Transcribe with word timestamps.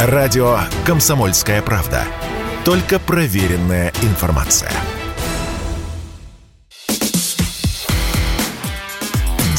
Радио 0.00 0.58
«Комсомольская 0.86 1.60
правда». 1.60 2.04
Только 2.64 3.00
проверенная 3.00 3.92
информация. 4.04 4.70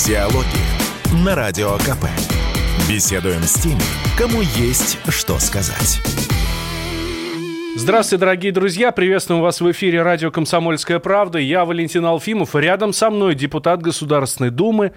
Диалоги 0.07 0.45
на 1.25 1.35
Радио 1.35 1.75
КП. 1.79 2.05
Беседуем 2.87 3.41
с 3.41 3.55
теми, 3.55 3.81
кому 4.17 4.39
есть 4.39 4.97
что 5.09 5.39
сказать. 5.39 5.99
Здравствуйте, 7.75 8.21
дорогие 8.21 8.53
друзья! 8.53 8.93
Приветствуем 8.93 9.41
вас 9.41 9.59
в 9.59 9.69
эфире 9.71 10.01
радио 10.03 10.31
«Комсомольская 10.31 10.99
правда». 10.99 11.37
Я 11.37 11.65
Валентин 11.65 12.05
Алфимов. 12.05 12.55
Рядом 12.55 12.93
со 12.93 13.09
мной 13.09 13.35
депутат 13.35 13.81
Государственной 13.81 14.51
Думы 14.51 14.93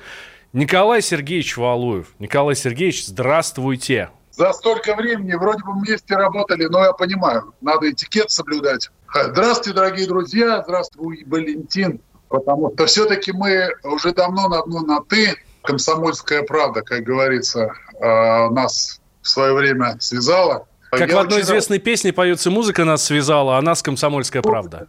Николай 0.53 1.03
Сергеевич 1.03 1.57
Валуев. 1.57 2.15
Николай 2.21 2.55
Сергеевич, 2.55 3.07
здравствуйте! 3.07 4.11
За 4.43 4.53
столько 4.53 4.97
времени 4.97 5.35
вроде 5.35 5.63
бы 5.63 5.73
вместе 5.73 6.17
работали, 6.17 6.65
но 6.65 6.83
я 6.83 6.93
понимаю, 6.93 7.55
надо 7.61 7.89
этикет 7.89 8.33
соблюдать. 8.33 8.91
Здравствуйте, 9.15 9.73
дорогие 9.73 10.09
друзья! 10.09 10.63
Здравствуй, 10.65 11.23
Валентин! 11.27 12.01
Потому 12.29 12.73
что 12.75 12.87
все-таки 12.87 13.31
мы 13.31 13.69
уже 13.85 14.13
давно 14.13 14.49
на 14.49 14.59
одно 14.59 14.81
на 14.81 15.01
«ты». 15.01 15.37
«Комсомольская 15.63 16.43
правда», 16.43 16.83
как 16.83 17.05
говорится, 17.05 17.71
э, 18.01 18.49
нас 18.51 19.01
в 19.21 19.29
свое 19.29 19.55
время 19.55 19.97
связала. 20.01 20.67
Как 20.91 21.09
я 21.09 21.15
в 21.15 21.21
одной 21.21 21.43
известной 21.43 21.77
рад... 21.77 21.85
песне 21.85 22.13
поется 22.13 22.51
«Музыка 22.51 22.85
нас 22.85 23.05
связала, 23.05 23.59
а 23.59 23.63
нас 23.63 23.81
комсомольская 23.81 24.43
правда». 24.43 24.89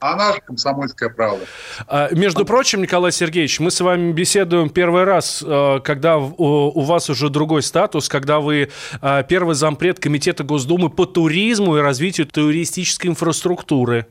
Она 0.00 0.32
же 0.32 0.40
комсомольская 0.40 1.10
правда. 1.10 1.44
А, 1.86 2.08
между 2.12 2.46
прочим, 2.46 2.80
Николай 2.80 3.12
Сергеевич, 3.12 3.60
мы 3.60 3.70
с 3.70 3.80
вами 3.82 4.12
беседуем 4.12 4.70
первый 4.70 5.04
раз, 5.04 5.44
э, 5.46 5.80
когда 5.84 6.16
у 6.16 6.80
вас 6.80 7.10
уже 7.10 7.28
другой 7.28 7.62
статус, 7.62 8.08
когда 8.08 8.40
вы 8.40 8.70
э, 9.02 9.24
первый 9.28 9.54
зампред 9.54 10.00
Комитета 10.00 10.42
Госдумы 10.42 10.88
по 10.88 11.04
туризму 11.04 11.76
и 11.76 11.80
развитию 11.80 12.26
туристической 12.26 13.10
инфраструктуры. 13.10 14.06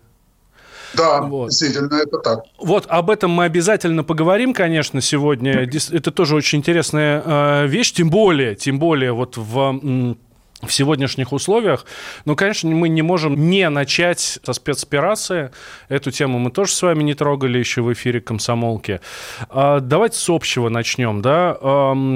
Да, 0.93 1.21
вот. 1.21 1.49
действительно, 1.49 1.95
это 1.95 2.17
так. 2.19 2.43
Вот 2.59 2.85
об 2.87 3.09
этом 3.09 3.31
мы 3.31 3.45
обязательно 3.45 4.03
поговорим, 4.03 4.53
конечно, 4.53 5.01
сегодня. 5.01 5.67
Это 5.91 6.11
тоже 6.11 6.35
очень 6.35 6.59
интересная 6.59 7.21
э, 7.25 7.67
вещь, 7.67 7.93
тем 7.93 8.09
более, 8.11 8.55
тем 8.55 8.77
более 8.77 9.11
вот 9.13 9.37
в 9.37 10.15
в 10.61 10.71
сегодняшних 10.73 11.31
условиях. 11.31 11.85
Но, 12.25 12.35
конечно, 12.35 12.69
мы 12.69 12.89
не 12.89 13.01
можем 13.01 13.49
не 13.49 13.69
начать 13.69 14.39
со 14.43 14.53
спецоперации. 14.53 15.51
Эту 15.87 16.11
тему 16.11 16.39
мы 16.39 16.51
тоже 16.51 16.73
с 16.73 16.81
вами 16.81 17.03
не 17.03 17.13
трогали 17.13 17.57
еще 17.57 17.81
в 17.81 17.91
эфире 17.93 18.19
«Комсомолки». 18.21 18.99
А, 19.49 19.79
давайте 19.79 20.17
с 20.17 20.29
общего 20.29 20.69
начнем. 20.69 21.21
Да? 21.21 21.57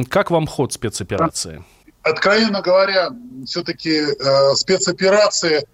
Как 0.09 0.31
вам 0.31 0.47
ход 0.47 0.73
спецоперации? 0.73 1.63
Откровенно 2.01 2.61
говоря, 2.61 3.11
все-таки 3.45 4.01
э, 4.01 4.55
спецоперации 4.55 5.65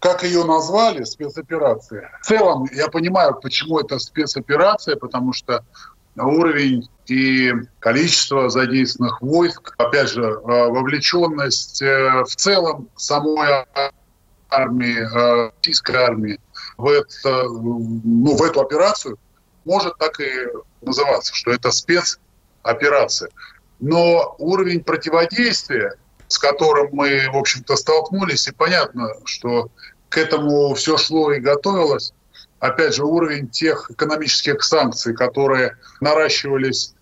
как 0.00 0.24
ее 0.24 0.44
назвали, 0.44 1.04
спецоперация. 1.04 2.10
В 2.22 2.26
целом, 2.26 2.66
я 2.72 2.88
понимаю, 2.88 3.38
почему 3.40 3.78
это 3.78 3.98
спецоперация, 3.98 4.96
потому 4.96 5.34
что 5.34 5.62
уровень 6.16 6.88
и 7.10 7.52
количество 7.78 8.48
задействованных 8.48 9.20
войск, 9.20 9.74
опять 9.78 10.10
же, 10.10 10.22
э, 10.22 10.36
вовлеченность 10.44 11.82
э, 11.82 12.24
в 12.24 12.34
целом 12.36 12.88
самой 12.96 13.66
армии, 14.48 14.98
э, 14.98 15.50
российской 15.56 15.96
армии 15.96 16.38
в, 16.76 16.88
это, 16.88 17.44
ну, 17.44 18.36
в 18.36 18.42
эту 18.42 18.60
операцию 18.60 19.18
может 19.64 19.96
так 19.98 20.20
и 20.20 20.46
называться, 20.82 21.34
что 21.34 21.50
это 21.50 21.70
спецоперация. 21.70 23.30
Но 23.80 24.34
уровень 24.38 24.82
противодействия 24.84 25.96
с 26.30 26.38
которым 26.38 26.90
мы, 26.92 27.28
в 27.32 27.36
общем-то, 27.36 27.74
столкнулись. 27.74 28.46
И 28.46 28.52
понятно, 28.52 29.08
что 29.24 29.68
к 30.08 30.16
этому 30.16 30.74
все 30.74 30.96
шло 30.96 31.32
и 31.32 31.40
готовилось. 31.40 32.12
Опять 32.60 32.94
же, 32.94 33.04
уровень 33.04 33.48
тех 33.48 33.90
экономических 33.90 34.62
санкций, 34.62 35.12
которые 35.12 35.76
наращивались, 36.00 36.94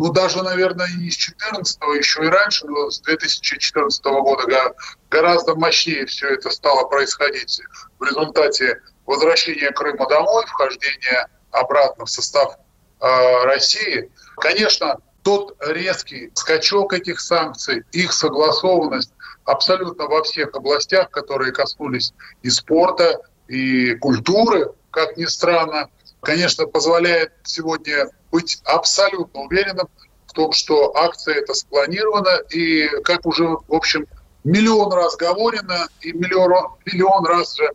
ну, 0.00 0.10
даже, 0.10 0.42
наверное, 0.42 0.88
не 0.96 1.10
с 1.10 1.18
2014 1.18 1.78
еще 1.98 2.24
и 2.24 2.28
раньше, 2.28 2.66
но 2.66 2.90
с 2.90 3.00
2014 3.00 4.02
года 4.02 4.74
гораздо 5.10 5.54
мощнее 5.54 6.06
все 6.06 6.28
это 6.28 6.48
стало 6.48 6.88
происходить 6.88 7.60
в 7.98 8.04
результате 8.04 8.80
возвращения 9.04 9.70
Крыма 9.72 10.08
домой, 10.08 10.46
вхождения 10.46 11.28
обратно 11.50 12.06
в 12.06 12.10
состав 12.10 12.56
э, 13.02 13.44
России. 13.44 14.10
Конечно, 14.38 14.96
тот 15.22 15.54
резкий 15.60 16.30
скачок 16.32 16.94
этих 16.94 17.20
санкций, 17.20 17.84
их 17.92 18.14
согласованность 18.14 19.12
абсолютно 19.44 20.06
во 20.06 20.22
всех 20.22 20.54
областях, 20.54 21.10
которые 21.10 21.52
коснулись 21.52 22.14
и 22.42 22.48
спорта, 22.48 23.20
и 23.48 23.96
культуры, 23.96 24.72
как 24.92 25.18
ни 25.18 25.26
странно, 25.26 25.90
конечно, 26.22 26.64
позволяет 26.64 27.32
сегодня 27.42 28.08
быть 28.30 28.60
абсолютно 28.64 29.42
уверенным 29.42 29.88
в 30.26 30.32
том, 30.32 30.52
что 30.52 30.96
акция 30.96 31.36
эта 31.36 31.54
спланирована, 31.54 32.40
и 32.50 32.88
как 33.02 33.26
уже, 33.26 33.44
в 33.46 33.74
общем, 33.74 34.06
миллион 34.44 34.92
раз 34.92 35.16
говорено, 35.16 35.88
и 36.00 36.12
миллион, 36.12 36.72
миллион 36.86 37.26
раз 37.26 37.56
же 37.56 37.70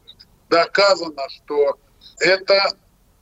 доказано, 0.49 1.23
что 1.29 1.77
это, 2.19 2.71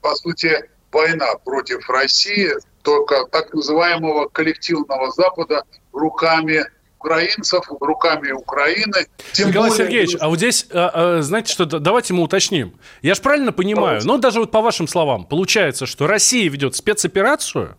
по 0.01 0.15
сути, 0.15 0.69
война 0.91 1.35
против 1.43 1.89
России, 1.89 2.51
только 2.83 3.25
так 3.25 3.53
называемого 3.53 4.27
коллективного 4.27 5.11
Запада 5.11 5.63
руками 5.91 6.65
украинцев, 7.03 7.65
руками 7.79 8.31
Украины. 8.31 9.07
Тем 9.33 9.49
Николай 9.49 9.69
более... 9.69 9.85
Сергеевич, 9.85 10.17
а 10.19 10.29
вот 10.29 10.37
здесь, 10.37 10.65
а, 10.71 11.17
а, 11.17 11.21
знаете 11.21 11.51
что, 11.51 11.65
давайте 11.65 12.13
мы 12.13 12.23
уточним. 12.23 12.73
Я 13.01 13.15
же 13.15 13.21
правильно 13.21 13.51
понимаю, 13.51 14.01
ну 14.03 14.17
даже 14.17 14.39
вот 14.39 14.51
по 14.51 14.61
вашим 14.61 14.87
словам, 14.87 15.25
получается, 15.25 15.85
что 15.85 16.07
Россия 16.07 16.49
ведет 16.49 16.75
спецоперацию, 16.75 17.77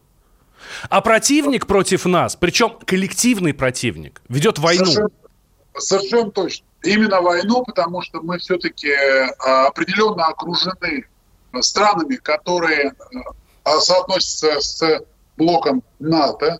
а 0.88 1.00
противник 1.00 1.66
против 1.66 2.04
нас, 2.04 2.36
причем 2.36 2.78
коллективный 2.84 3.54
противник, 3.54 4.22
ведет 4.28 4.58
войну. 4.58 4.84
Совершенно, 4.84 5.10
совершенно 5.78 6.30
точно. 6.30 6.66
Именно 6.82 7.22
войну, 7.22 7.64
потому 7.64 8.02
что 8.02 8.20
мы 8.20 8.38
все-таки 8.38 8.92
а, 9.38 9.68
определенно 9.68 10.26
окружены 10.26 11.06
странами, 11.60 12.16
которые 12.16 12.92
соотносятся 13.64 14.60
с 14.60 15.02
блоком 15.38 15.82
НАТО, 15.98 16.58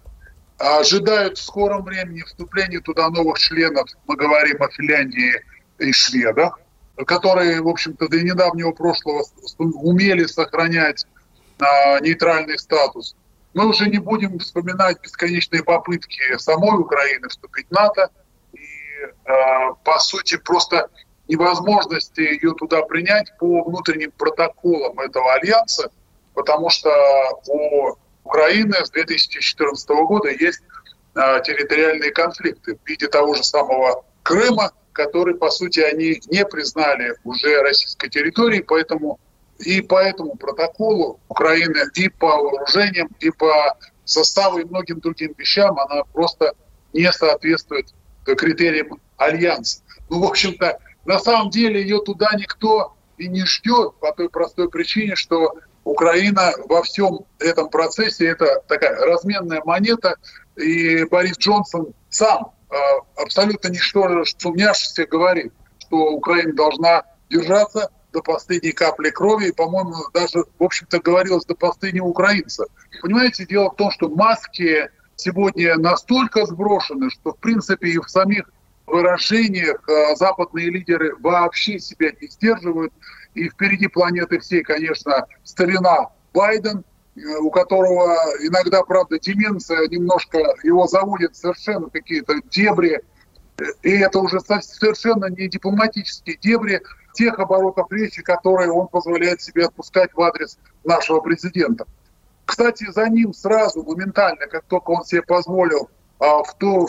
ожидают 0.65 1.39
в 1.39 1.43
скором 1.43 1.85
времени 1.85 2.23
вступления 2.23 2.81
туда 2.81 3.09
новых 3.11 3.39
членов, 3.39 3.89
мы 4.07 4.17
говорим 4.17 4.63
о 4.63 4.69
Финляндии 4.69 5.43
и 5.79 5.93
шведах, 5.93 6.59
которые, 7.07 7.61
в 7.61 7.69
общем-то, 7.69 8.09
до 8.09 8.23
недавнего 8.23 8.73
прошлого 8.73 9.25
умели 9.59 10.25
сохранять 10.25 11.07
а, 11.59 12.01
нейтральный 12.01 12.59
статус. 12.59 13.17
Мы 13.53 13.69
уже 13.69 13.89
не 13.89 13.99
будем 13.99 14.39
вспоминать 14.39 15.01
бесконечные 15.03 15.63
попытки 15.63 16.39
самой 16.39 16.79
Украины 16.81 17.29
вступить 17.29 17.67
в 17.69 17.73
НАТО 17.73 18.11
и, 18.53 18.59
а, 19.27 19.73
по 19.85 19.99
сути, 19.99 20.37
просто 20.37 20.89
невозможности 21.29 22.21
ее 22.21 22.55
туда 22.55 22.83
принять 22.83 23.33
по 23.39 23.63
внутренним 23.65 24.13
протоколам 24.13 24.99
этого 25.01 25.35
альянса– 25.35 25.91
потому 26.35 26.69
что 26.69 26.91
у 27.47 27.95
Украины 28.25 28.75
с 28.85 28.91
2014 28.91 29.89
года 29.91 30.31
есть 30.31 30.63
а, 31.15 31.41
территориальные 31.41 32.11
конфликты 32.11 32.77
в 32.77 32.89
виде 32.89 33.07
того 33.07 33.35
же 33.35 33.45
самого 33.45 34.05
Крыма, 34.23 34.73
который, 34.93 35.35
по 35.35 35.51
сути, 35.51 35.81
они 35.81 36.21
не 36.29 36.45
признали 36.47 37.15
уже 37.25 37.61
российской 37.61 38.09
территорией, 38.09 38.63
поэтому 38.63 39.21
и 39.59 39.81
по 39.83 40.03
этому 40.03 40.37
протоколу 40.37 41.21
Украины 41.29 41.79
и 41.95 42.09
по 42.09 42.37
вооружениям, 42.39 43.09
и 43.21 43.31
по 43.31 43.77
составу 44.05 44.59
и 44.59 44.65
многим 44.65 45.01
другим 45.01 45.35
вещам 45.37 45.79
она 45.79 46.05
просто 46.05 46.55
не 46.93 47.13
соответствует 47.13 47.87
критериям 48.25 49.01
альянса. 49.17 49.83
Ну, 50.09 50.21
в 50.21 50.25
общем-то, 50.25 50.79
на 51.05 51.19
самом 51.19 51.51
деле 51.51 51.83
ее 51.83 52.01
туда 52.03 52.31
никто 52.37 52.95
и 53.19 53.29
не 53.29 53.45
ждет 53.45 53.95
по 54.01 54.13
той 54.13 54.29
простой 54.29 54.69
причине, 54.71 55.17
что 55.17 55.57
Украина 55.85 56.53
во 56.69 56.83
всем 56.83 57.27
этом 57.39 57.69
процессе 57.69 58.27
это 58.27 58.63
такая 58.69 58.97
разменная 58.97 59.63
монета, 59.65 60.17
и 60.57 61.05
Борис 61.05 61.39
Джонсон 61.39 61.95
сам 62.09 62.53
э, 62.71 62.75
абсолютно 63.17 63.69
ничто 63.69 64.25
сумняшися 64.39 65.07
говорит, 65.07 65.53
что 65.79 65.97
Украина 65.97 66.55
должна 66.55 67.05
держаться 67.31 67.91
до 68.13 68.23
последней 68.23 68.73
капли 68.73 69.11
крови, 69.11 69.49
и, 69.49 69.53
по-моему, 69.53 69.95
даже, 70.15 70.45
в 70.59 70.63
общем-то, 70.63 71.01
говорилось 71.01 71.45
до 71.45 71.55
последнего 71.55 72.07
украинца. 72.07 72.65
Понимаете, 73.03 73.45
дело 73.45 73.71
в 73.71 73.77
том, 73.77 73.91
что 73.91 74.09
маски 74.09 74.89
сегодня 75.17 75.77
настолько 75.77 76.47
сброшены, 76.47 77.11
что, 77.11 77.33
в 77.33 77.39
принципе, 77.39 77.89
и 77.89 77.99
в 77.99 78.09
самих 78.09 78.49
выражениях 78.87 79.83
э, 79.89 80.17
западные 80.17 80.71
лидеры 80.71 81.17
вообще 81.17 81.79
себя 81.79 82.13
не 82.21 82.29
сдерживают. 82.29 82.93
И 83.35 83.49
впереди 83.49 83.89
планеты 83.89 84.39
всей, 84.39 84.63
конечно, 84.63 85.27
старина 85.43 86.11
Байден, 86.33 86.85
э, 87.17 87.21
у 87.41 87.51
которого 87.51 88.17
иногда, 88.41 88.83
правда, 88.83 89.19
деменция 89.19 89.89
немножко 89.89 90.39
его 90.63 90.87
заводит 90.87 91.37
совершенно 91.37 91.91
какие-то 91.91 92.35
дебри 92.51 93.03
И 93.83 93.91
это 93.91 94.19
уже 94.19 94.41
совершенно 94.41 95.27
не 95.27 95.49
дипломатические 95.49 96.37
дебри 96.37 96.81
тех 97.15 97.39
оборотов 97.39 97.91
речи, 97.93 98.23
которые 98.23 98.71
он 98.71 98.89
позволяет 98.89 99.41
себе 99.41 99.67
отпускать 99.67 100.13
в 100.15 100.21
адрес 100.21 100.59
нашего 100.85 101.21
президента. 101.21 101.87
Кстати, 102.45 102.91
за 102.91 103.09
ним 103.09 103.33
сразу, 103.33 103.83
моментально, 103.83 104.47
как 104.47 104.65
только 104.65 104.91
он 104.91 105.05
себе 105.05 105.23
позволил, 105.23 105.89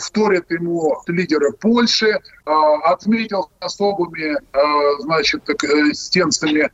вторят 0.00 0.50
ему 0.50 0.96
лидеры 1.06 1.52
Польши, 1.52 2.20
а, 2.44 2.92
отметил 2.92 3.50
особыми, 3.60 4.36
а, 4.52 5.00
значит, 5.00 5.42
стенцами 5.92 6.70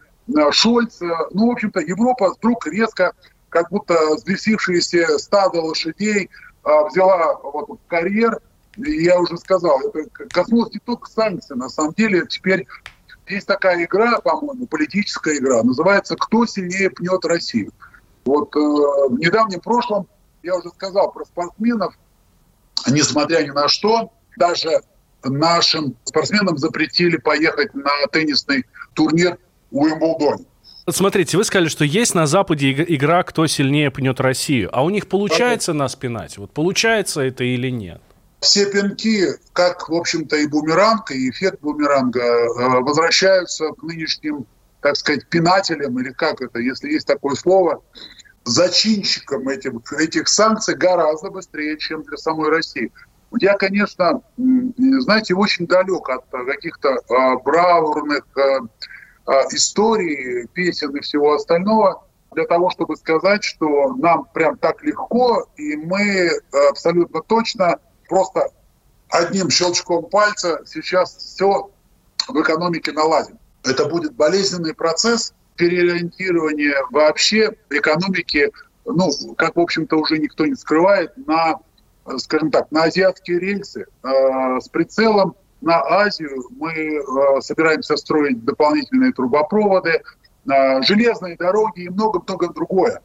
Шольц. 0.50 1.00
Ну, 1.00 1.48
в 1.48 1.52
общем-то, 1.52 1.80
Европа 1.80 2.34
вдруг 2.34 2.66
резко, 2.66 3.12
как 3.48 3.70
будто 3.70 3.94
взбесившиеся 4.14 5.18
стадо 5.18 5.60
лошадей, 5.60 6.30
взяла 6.62 7.38
вот 7.42 7.80
карьер, 7.88 8.38
я 8.76 9.18
уже 9.18 9.36
сказал, 9.36 9.80
это 9.80 10.08
коснулось 10.30 10.72
не 10.72 10.78
только 10.78 11.10
санкций, 11.10 11.56
на 11.56 11.68
самом 11.68 11.92
деле 11.94 12.24
теперь 12.26 12.66
есть 13.26 13.46
такая 13.46 13.84
игра, 13.84 14.20
по-моему, 14.20 14.66
политическая 14.66 15.36
игра, 15.38 15.62
называется 15.62 16.16
«Кто 16.16 16.46
сильнее 16.46 16.90
пнет 16.90 17.24
Россию?». 17.24 17.72
Вот 18.24 18.54
э, 18.54 18.58
в 18.58 19.18
недавнем 19.18 19.60
прошлом 19.60 20.06
я 20.42 20.56
уже 20.56 20.70
сказал 20.70 21.12
про 21.12 21.24
спортсменов, 21.24 21.94
несмотря 22.92 23.42
ни 23.42 23.50
на 23.50 23.68
что, 23.68 24.12
даже 24.36 24.80
нашим 25.24 25.96
спортсменам 26.04 26.58
запретили 26.58 27.16
поехать 27.16 27.74
на 27.74 27.90
теннисный 28.10 28.64
турнир 28.94 29.38
в 29.70 29.78
Уимблдоне. 29.78 30.44
Смотрите, 30.88 31.36
вы 31.36 31.44
сказали, 31.44 31.68
что 31.68 31.84
есть 31.84 32.14
на 32.14 32.26
Западе 32.26 32.72
игра 32.72 33.22
«Кто 33.22 33.46
сильнее 33.46 33.90
пнет 33.92 34.18
Россию», 34.20 34.68
а 34.72 34.82
у 34.82 34.90
них 34.90 35.08
получается 35.08 35.72
нас 35.72 35.94
пинать? 35.94 36.38
Вот 36.38 36.50
получается 36.52 37.20
это 37.20 37.44
или 37.44 37.70
нет? 37.70 38.00
Все 38.40 38.66
пинки, 38.66 39.28
как, 39.52 39.88
в 39.88 39.94
общем-то, 39.94 40.34
и 40.36 40.48
бумеранг, 40.48 41.12
и 41.12 41.30
эффект 41.30 41.60
бумеранга, 41.60 42.20
э, 42.20 42.80
возвращаются 42.80 43.68
к 43.68 43.82
нынешним, 43.84 44.46
так 44.80 44.96
сказать, 44.96 45.28
пинателям, 45.28 46.00
или 46.00 46.10
как 46.10 46.42
это, 46.42 46.58
если 46.58 46.90
есть 46.90 47.06
такое 47.06 47.36
слово, 47.36 47.80
зачинщикам 48.44 49.48
этих, 49.48 49.72
этих 49.92 50.28
санкций 50.28 50.74
гораздо 50.74 51.30
быстрее, 51.30 51.78
чем 51.78 52.02
для 52.02 52.16
самой 52.16 52.50
России. 52.50 52.90
Я, 53.40 53.54
конечно, 53.56 54.22
знаете, 54.36 55.34
очень 55.34 55.66
далек 55.66 56.08
от 56.08 56.24
каких-то 56.30 57.00
а, 57.08 57.36
бравурных 57.38 58.24
а, 58.36 58.58
а, 59.26 59.42
историй, 59.50 60.46
песен 60.48 60.94
и 60.96 61.00
всего 61.00 61.34
остального, 61.34 62.04
для 62.32 62.46
того, 62.46 62.70
чтобы 62.70 62.96
сказать, 62.96 63.44
что 63.44 63.94
нам 63.94 64.26
прям 64.32 64.56
так 64.58 64.82
легко, 64.82 65.46
и 65.56 65.76
мы 65.76 66.30
абсолютно 66.70 67.20
точно 67.22 67.78
просто 68.08 68.50
одним 69.10 69.50
щелчком 69.50 70.06
пальца 70.06 70.62
сейчас 70.66 71.14
все 71.14 71.70
в 72.28 72.40
экономике 72.40 72.92
наладим. 72.92 73.38
Это 73.64 73.84
будет 73.84 74.14
болезненный 74.14 74.74
процесс, 74.74 75.34
переориентирование 75.56 76.74
вообще 76.90 77.52
экономики, 77.70 78.50
ну, 78.84 79.10
как, 79.36 79.56
в 79.56 79.60
общем-то, 79.60 79.96
уже 79.96 80.18
никто 80.18 80.46
не 80.46 80.54
скрывает, 80.54 81.12
на, 81.26 81.60
скажем 82.18 82.50
так, 82.50 82.70
на 82.70 82.84
азиатские 82.84 83.38
рельсы 83.38 83.86
э, 84.02 84.60
с 84.60 84.68
прицелом 84.68 85.36
на 85.60 85.80
Азию. 85.80 86.44
Мы 86.50 86.72
э, 86.72 87.40
собираемся 87.40 87.96
строить 87.96 88.44
дополнительные 88.44 89.12
трубопроводы, 89.12 90.02
э, 90.50 90.82
железные 90.82 91.36
дороги 91.36 91.82
и 91.82 91.88
много-много 91.88 92.52
другое. 92.52 93.00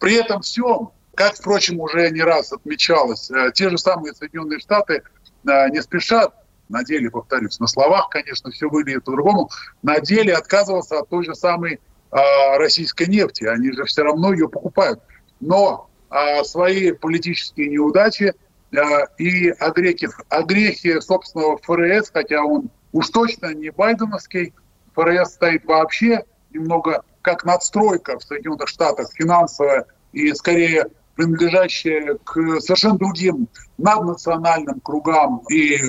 При 0.00 0.14
этом 0.14 0.42
всем, 0.42 0.90
как, 1.14 1.34
впрочем, 1.34 1.80
уже 1.80 2.10
не 2.10 2.22
раз 2.22 2.52
отмечалось, 2.52 3.30
э, 3.30 3.50
те 3.54 3.70
же 3.70 3.78
самые 3.78 4.14
Соединенные 4.14 4.58
Штаты 4.58 5.02
э, 5.46 5.70
не 5.70 5.80
спешат 5.80 6.34
на 6.68 6.84
деле, 6.84 7.10
повторюсь, 7.10 7.58
на 7.60 7.66
словах, 7.66 8.08
конечно, 8.10 8.50
все 8.50 8.68
выглядит 8.68 9.04
по-другому, 9.04 9.50
на 9.82 10.00
деле 10.00 10.34
отказывался 10.34 11.00
от 11.00 11.08
той 11.08 11.24
же 11.24 11.34
самой 11.34 11.80
а, 12.10 12.58
российской 12.58 13.08
нефти. 13.08 13.44
Они 13.44 13.72
же 13.72 13.84
все 13.84 14.02
равно 14.02 14.32
ее 14.32 14.48
покупают. 14.48 15.00
Но 15.40 15.88
а, 16.10 16.44
свои 16.44 16.92
политические 16.92 17.68
неудачи 17.68 18.34
а, 18.76 19.04
и 19.18 19.48
огрехи, 19.50 20.08
огрехи 20.28 21.00
собственного 21.00 21.58
ФРС, 21.58 22.10
хотя 22.12 22.42
он 22.44 22.70
уж 22.92 23.08
точно 23.10 23.54
не 23.54 23.70
байденовский, 23.70 24.54
ФРС 24.94 25.34
стоит 25.34 25.64
вообще 25.64 26.24
немного 26.50 27.02
как 27.22 27.44
надстройка 27.44 28.18
в 28.18 28.24
Соединенных 28.24 28.68
Штатах 28.68 29.10
финансовая 29.12 29.86
и 30.12 30.32
скорее 30.32 30.86
принадлежащая 31.14 32.16
к 32.24 32.60
совершенно 32.60 32.96
другим 32.96 33.48
наднациональным 33.76 34.80
кругам 34.80 35.42
и 35.50 35.74
э, 35.74 35.88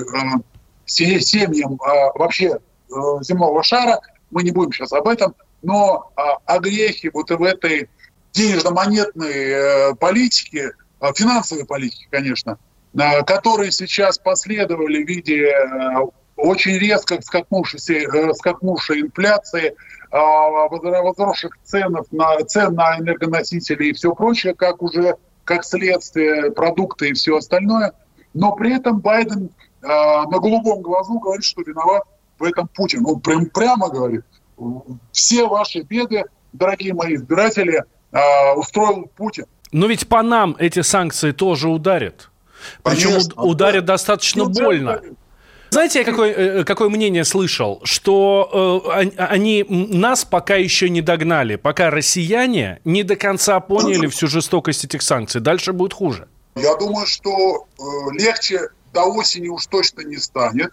семьям 0.90 1.74
э, 1.74 2.18
вообще 2.18 2.58
э, 2.58 2.92
земного 3.22 3.62
шара. 3.62 4.00
Мы 4.30 4.42
не 4.42 4.50
будем 4.50 4.72
сейчас 4.72 4.92
об 4.92 5.08
этом, 5.08 5.34
но 5.62 6.10
э, 6.16 6.20
огрехи 6.46 7.10
вот 7.12 7.30
в 7.30 7.42
этой 7.42 7.88
денежно-монетной 8.32 9.32
э, 9.32 9.94
политике, 9.94 10.72
э, 11.00 11.06
финансовой 11.14 11.64
политике, 11.64 12.06
конечно, 12.10 12.58
которые 13.26 13.70
сейчас 13.70 14.18
последовали 14.18 15.04
в 15.04 15.08
виде 15.08 15.46
э, 15.46 16.06
очень 16.36 16.78
резко 16.78 17.20
скакнувшей, 17.22 17.78
э, 18.04 18.34
скакнувшей 18.34 19.02
инфляции, 19.02 19.74
возросших 20.10 21.56
ценов 21.62 22.06
на, 22.10 22.36
цен 22.40 22.74
на 22.74 22.98
энергоносители 22.98 23.84
и 23.84 23.92
все 23.92 24.12
прочее, 24.12 24.54
как 24.54 24.82
уже 24.82 25.16
как 25.44 25.64
следствие 25.64 26.50
продукты 26.50 27.10
и 27.10 27.12
все 27.12 27.36
остальное. 27.36 27.92
Но 28.34 28.52
при 28.56 28.74
этом 28.74 28.98
Байден 28.98 29.50
на 29.82 30.38
голубом 30.38 30.82
глазу 30.82 31.18
говорит, 31.18 31.44
что 31.44 31.62
виноват 31.62 32.02
в 32.38 32.44
этом 32.44 32.68
Путин. 32.68 33.06
Он 33.06 33.20
прям 33.20 33.46
прямо 33.46 33.88
говорит, 33.88 34.24
все 35.12 35.46
ваши 35.46 35.80
беды, 35.82 36.24
дорогие 36.52 36.94
мои 36.94 37.14
избиратели, 37.14 37.84
э, 38.12 38.52
устроил 38.56 39.10
Путин. 39.16 39.46
Но 39.72 39.86
ведь 39.86 40.08
по 40.08 40.22
нам 40.22 40.56
эти 40.58 40.82
санкции 40.82 41.32
тоже 41.32 41.68
ударят. 41.68 42.30
Причем 42.82 43.10
Конечно, 43.10 43.42
ударят 43.42 43.84
да. 43.84 43.94
достаточно 43.94 44.44
ну, 44.44 44.50
больно. 44.50 44.96
Ударит. 44.96 45.14
Знаете, 45.70 46.00
я 46.00 46.04
какое, 46.04 46.32
э, 46.32 46.64
какое 46.64 46.88
мнение 46.88 47.24
слышал? 47.24 47.80
Что 47.84 48.82
э, 48.92 49.10
они 49.16 49.64
нас 49.68 50.24
пока 50.24 50.56
еще 50.56 50.90
не 50.90 51.00
догнали, 51.00 51.56
пока 51.56 51.90
россияне 51.90 52.80
не 52.84 53.04
до 53.04 53.14
конца 53.14 53.60
поняли 53.60 54.08
всю 54.08 54.26
жестокость 54.26 54.84
этих 54.84 55.02
санкций. 55.02 55.40
Дальше 55.40 55.72
будет 55.72 55.92
хуже. 55.92 56.26
Я 56.56 56.74
думаю, 56.74 57.06
что 57.06 57.66
э, 57.78 57.82
легче 58.18 58.70
до 58.92 59.04
осени 59.04 59.48
уж 59.48 59.66
точно 59.66 60.02
не 60.02 60.16
станет. 60.16 60.72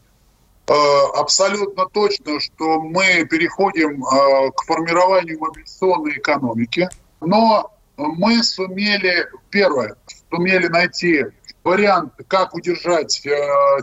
Э, 0.68 0.74
абсолютно 1.16 1.88
точно, 1.88 2.40
что 2.40 2.82
мы 2.82 3.26
переходим 3.26 4.04
э, 4.04 4.52
к 4.52 4.64
формированию 4.66 5.40
мобилизационной 5.40 6.18
экономики. 6.18 6.90
Но 7.22 7.72
мы 7.98 8.44
сумели, 8.44 9.28
первое, 9.50 9.96
сумели 10.30 10.68
найти 10.68 11.26
вариант, 11.64 12.14
как 12.28 12.54
удержать 12.54 13.26
э, 13.26 13.32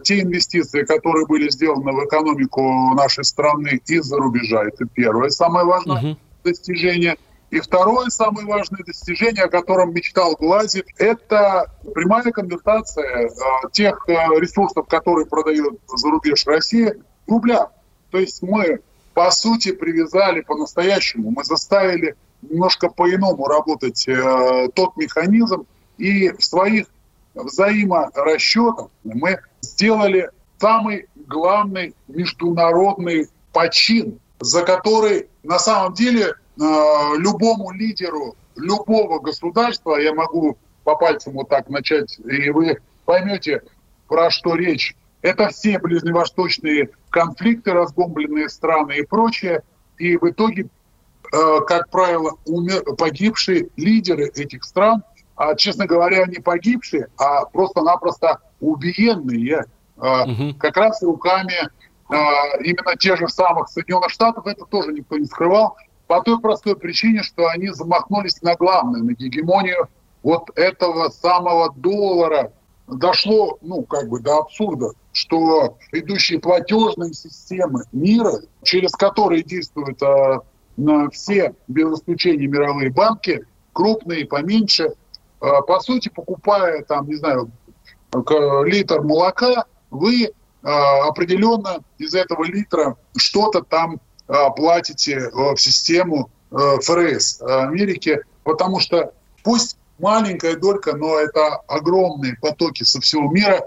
те 0.02 0.20
инвестиции, 0.20 0.84
которые 0.84 1.26
были 1.26 1.48
сделаны 1.50 1.92
в 1.92 2.04
экономику 2.04 2.94
нашей 2.94 3.24
страны 3.24 3.80
из-за 3.86 4.16
рубежа. 4.16 4.64
Это 4.64 4.86
первое, 4.86 5.30
самое 5.30 5.66
важное 5.66 6.02
uh-huh. 6.02 6.16
достижение. 6.44 7.16
И 7.54 7.60
второе 7.60 8.08
самое 8.08 8.48
важное 8.48 8.82
достижение, 8.82 9.44
о 9.44 9.48
котором 9.48 9.94
мечтал 9.94 10.34
Глазик, 10.34 10.86
это 10.98 11.70
прямая 11.94 12.32
конвертация 12.32 13.28
э, 13.28 13.30
тех 13.70 14.08
э, 14.08 14.12
ресурсов, 14.40 14.88
которые 14.88 15.26
продает 15.26 15.74
за 15.86 16.10
рубеж 16.10 16.44
России, 16.46 16.94
в 17.28 17.30
рублях. 17.30 17.70
То 18.10 18.18
есть 18.18 18.42
мы, 18.42 18.80
по 19.14 19.30
сути, 19.30 19.70
привязали 19.70 20.40
по-настоящему, 20.40 21.30
мы 21.30 21.44
заставили 21.44 22.16
немножко 22.42 22.88
по-иному 22.88 23.46
работать 23.46 24.08
э, 24.08 24.68
тот 24.74 24.96
механизм, 24.96 25.64
и 25.96 26.30
в 26.30 26.42
своих 26.42 26.88
взаиморасчетов 27.34 28.90
мы 29.04 29.38
сделали 29.60 30.28
самый 30.58 31.06
главный 31.14 31.94
международный 32.08 33.28
почин, 33.52 34.18
за 34.40 34.64
который 34.64 35.28
на 35.44 35.60
самом 35.60 35.94
деле 35.94 36.34
любому 36.56 37.72
лидеру 37.72 38.36
любого 38.56 39.18
государства, 39.18 39.96
я 39.96 40.14
могу 40.14 40.56
по 40.84 40.94
пальцам 40.96 41.34
вот 41.34 41.48
так 41.48 41.68
начать, 41.68 42.18
и 42.18 42.50
вы 42.50 42.78
поймете, 43.04 43.62
про 44.08 44.30
что 44.30 44.54
речь. 44.54 44.94
Это 45.22 45.48
все 45.48 45.78
ближневосточные 45.78 46.90
конфликты, 47.10 47.72
разбомбленные 47.72 48.48
страны 48.48 48.98
и 48.98 49.06
прочее. 49.06 49.62
И 49.96 50.16
в 50.18 50.28
итоге, 50.28 50.68
э, 51.32 51.60
как 51.66 51.88
правило, 51.88 52.32
умер, 52.44 52.82
погибшие 52.96 53.68
лидеры 53.76 54.26
этих 54.26 54.64
стран– 54.64 55.02
а, 55.36 55.54
честно 55.56 55.86
говоря, 55.86 56.26
не 56.26 56.38
погибшие, 56.38 57.08
а 57.18 57.44
просто-напросто 57.46 58.38
убиенные 58.60 59.64
угу. 59.96 60.54
как 60.58 60.76
раз 60.76 61.02
руками 61.02 61.54
именно 62.60 62.96
тех 62.96 63.18
же 63.18 63.28
самых 63.28 63.68
Соединенных 63.68 64.10
Штатов. 64.10 64.46
Это 64.46 64.64
тоже 64.66 64.92
никто 64.92 65.16
не 65.16 65.26
скрывал. 65.26 65.76
По 66.14 66.22
той 66.22 66.38
простой 66.38 66.76
причине, 66.76 67.24
что 67.24 67.48
они 67.48 67.70
замахнулись 67.70 68.40
на 68.40 68.54
главное, 68.54 69.02
на 69.02 69.14
гегемонию 69.14 69.88
вот 70.22 70.48
этого 70.54 71.08
самого 71.08 71.74
доллара. 71.74 72.52
Дошло, 72.86 73.58
ну, 73.62 73.82
как 73.82 74.08
бы 74.08 74.20
до 74.20 74.38
абсурда. 74.38 74.90
что 75.10 75.76
идущие 75.90 76.38
платежные 76.38 77.14
системы 77.14 77.82
мира, 77.90 78.30
через 78.62 78.92
которые 78.92 79.42
действуют 79.42 80.00
а, 80.04 80.42
на 80.76 81.10
все, 81.10 81.56
без 81.66 81.98
исключения, 81.98 82.46
мировые 82.46 82.92
банки, 82.92 83.44
крупные, 83.72 84.24
поменьше, 84.24 84.94
а, 85.40 85.62
по 85.62 85.80
сути, 85.80 86.10
покупая, 86.10 86.84
там, 86.84 87.08
не 87.08 87.16
знаю, 87.16 87.50
литр 88.12 89.02
молока, 89.02 89.64
вы 89.90 90.30
а, 90.62 91.08
определенно 91.08 91.82
из 91.98 92.14
этого 92.14 92.44
литра 92.44 92.96
что-то 93.16 93.62
там 93.62 93.98
платите 94.26 95.30
в 95.32 95.56
систему 95.56 96.30
а, 96.50 96.78
ФРС 96.80 97.42
Америки, 97.42 98.20
потому 98.42 98.80
что 98.80 99.12
пусть 99.42 99.76
маленькая 99.98 100.56
долька, 100.56 100.96
но 100.96 101.18
это 101.18 101.56
огромные 101.68 102.36
потоки 102.40 102.82
со 102.82 103.00
всего 103.00 103.30
мира 103.30 103.66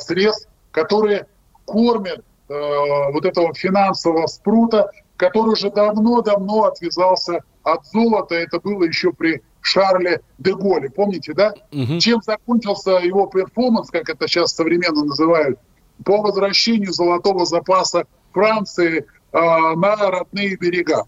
средств, 0.00 0.48
которые 0.72 1.26
кормят 1.64 2.24
вот 2.48 3.24
этого 3.24 3.54
финансового 3.54 4.26
спрута, 4.26 4.90
который 5.16 5.52
уже 5.52 5.70
давно-давно 5.70 6.64
отвязался 6.64 7.40
от 7.62 7.86
золота. 7.86 8.34
Это 8.34 8.58
было 8.58 8.84
еще 8.84 9.12
при 9.12 9.42
Шарле 9.60 10.22
де 10.38 10.54
Голле, 10.54 10.90
помните, 10.90 11.32
да? 11.34 11.52
Угу. 11.72 11.98
Чем 11.98 12.22
закончился 12.22 12.92
его 12.92 13.26
перформанс, 13.26 13.90
как 13.90 14.08
это 14.08 14.26
сейчас 14.26 14.54
современно 14.54 15.04
называют, 15.04 15.58
по 16.04 16.18
возвращению 16.18 16.92
золотого 16.92 17.44
запаса 17.44 18.06
Франции 18.32 19.00
э, 19.00 19.04
на 19.32 19.96
родные 20.10 20.56
берега. 20.56 21.06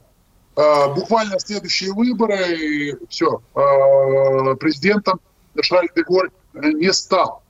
Э, 0.55 0.93
буквально 0.95 1.38
следующие 1.38 1.93
выборы, 1.93 2.37
и 2.55 2.95
все, 3.09 3.41
э, 3.55 4.55
президентом 4.57 5.21
Шарль 5.61 5.88
де 5.97 6.02
Голь 6.02 6.31
не 6.52 6.93
стал. 6.93 7.42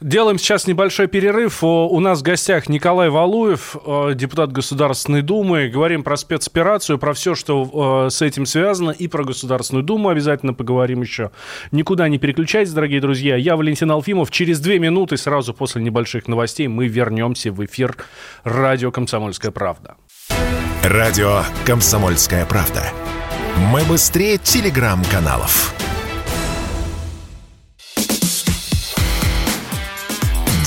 Делаем 0.00 0.38
сейчас 0.38 0.66
небольшой 0.66 1.08
перерыв. 1.08 1.62
У 1.62 2.00
нас 2.00 2.20
в 2.20 2.22
гостях 2.22 2.68
Николай 2.68 3.08
Валуев, 3.08 3.76
депутат 4.14 4.52
Государственной 4.52 5.22
Думы. 5.22 5.68
Говорим 5.68 6.02
про 6.02 6.16
спецоперацию, 6.16 6.98
про 6.98 7.12
все, 7.14 7.34
что 7.34 8.08
с 8.10 8.22
этим 8.22 8.46
связано, 8.46 8.90
и 8.90 9.08
про 9.08 9.24
Государственную 9.24 9.84
Думу 9.84 10.08
обязательно 10.10 10.54
поговорим 10.54 11.02
еще. 11.02 11.30
Никуда 11.72 12.08
не 12.08 12.18
переключайтесь, 12.18 12.72
дорогие 12.72 13.00
друзья. 13.00 13.36
Я 13.36 13.56
Валентин 13.56 13.90
Алфимов. 13.90 14.30
Через 14.30 14.60
две 14.60 14.78
минуты, 14.78 15.16
сразу 15.16 15.54
после 15.54 15.82
небольших 15.82 16.28
новостей, 16.28 16.68
мы 16.68 16.86
вернемся 16.86 17.50
в 17.50 17.64
эфир 17.64 17.96
радио 18.44 18.90
«Комсомольская 18.90 19.50
правда». 19.50 19.96
Радио 20.84 21.42
«Комсомольская 21.66 22.46
правда». 22.46 22.84
Мы 23.72 23.82
быстрее 23.82 24.38
телеграм-каналов. 24.38 25.74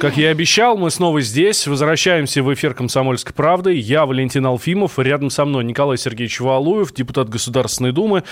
Как 0.00 0.16
я 0.16 0.28
и 0.28 0.30
обещал, 0.30 0.76
мы 0.76 0.92
снова 0.92 1.20
здесь. 1.20 1.66
Возвращаемся 1.66 2.40
в 2.44 2.54
эфир 2.54 2.72
«Комсомольской 2.72 3.34
правды». 3.34 3.74
Я 3.74 4.06
Валентин 4.06 4.46
Алфимов. 4.46 4.96
Рядом 4.96 5.28
со 5.28 5.44
мной 5.44 5.64
Николай 5.64 5.98
Сергеевич 5.98 6.38
Валуев, 6.38 6.94
депутат 6.94 7.28
Государственной 7.28 7.90
Думы 7.90 8.22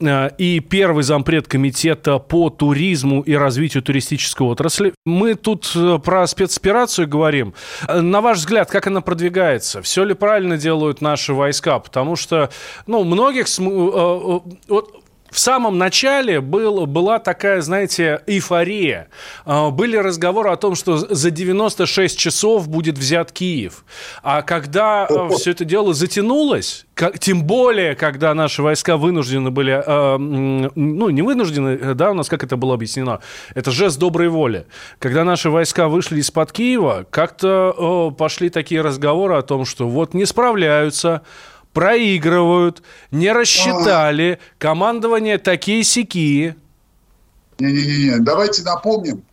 э, 0.00 0.30
и 0.38 0.60
первый 0.60 1.02
зампред 1.02 1.48
комитета 1.48 2.20
по 2.20 2.50
туризму 2.50 3.20
и 3.22 3.34
развитию 3.34 3.82
туристической 3.82 4.46
отрасли. 4.46 4.92
Мы 5.04 5.34
тут 5.34 5.72
э, 5.74 5.98
про 5.98 6.24
спецоперацию 6.28 7.08
говорим. 7.08 7.54
Э, 7.88 8.00
на 8.00 8.20
ваш 8.20 8.38
взгляд, 8.38 8.70
как 8.70 8.86
она 8.86 9.00
продвигается? 9.00 9.82
Все 9.82 10.04
ли 10.04 10.14
правильно 10.14 10.56
делают 10.56 11.00
наши 11.00 11.34
войска? 11.34 11.80
Потому 11.80 12.14
что, 12.14 12.50
ну, 12.86 13.02
многих... 13.02 13.46
Вот 13.58 15.01
в 15.32 15.38
самом 15.38 15.78
начале 15.78 16.42
был, 16.42 16.86
была 16.86 17.18
такая, 17.18 17.62
знаете, 17.62 18.20
эйфория. 18.26 19.08
А, 19.46 19.70
были 19.70 19.96
разговоры 19.96 20.50
о 20.50 20.56
том, 20.56 20.74
что 20.74 20.98
за 20.98 21.30
96 21.30 22.18
часов 22.18 22.68
будет 22.68 22.98
взят 22.98 23.32
Киев. 23.32 23.86
А 24.22 24.42
когда 24.42 25.06
а, 25.06 25.30
все 25.30 25.52
это 25.52 25.64
дело 25.64 25.94
затянулось, 25.94 26.84
тем 27.18 27.44
более, 27.44 27.94
когда 27.94 28.34
наши 28.34 28.62
войска 28.62 28.98
вынуждены 28.98 29.50
были, 29.50 29.82
а, 29.84 30.18
ну, 30.18 31.08
не 31.08 31.22
вынуждены, 31.22 31.94
да, 31.94 32.10
у 32.10 32.14
нас 32.14 32.28
как 32.28 32.44
это 32.44 32.58
было 32.58 32.74
объяснено, 32.74 33.20
это 33.54 33.70
жест 33.70 33.98
доброй 33.98 34.28
воли. 34.28 34.66
Когда 34.98 35.24
наши 35.24 35.48
войска 35.48 35.88
вышли 35.88 36.20
из-под 36.20 36.52
Киева, 36.52 37.06
как-то 37.08 38.14
пошли 38.18 38.50
такие 38.50 38.82
разговоры 38.82 39.36
о 39.36 39.42
том, 39.42 39.64
что 39.64 39.88
вот 39.88 40.12
не 40.12 40.26
справляются, 40.26 41.22
проигрывают, 41.72 42.82
не 43.10 43.32
рассчитали, 43.32 44.38
командование 44.58 45.38
такие-сякие. 45.38 46.56
Не-не-не, 47.58 48.18
давайте 48.20 48.62
напомним, 48.62 49.24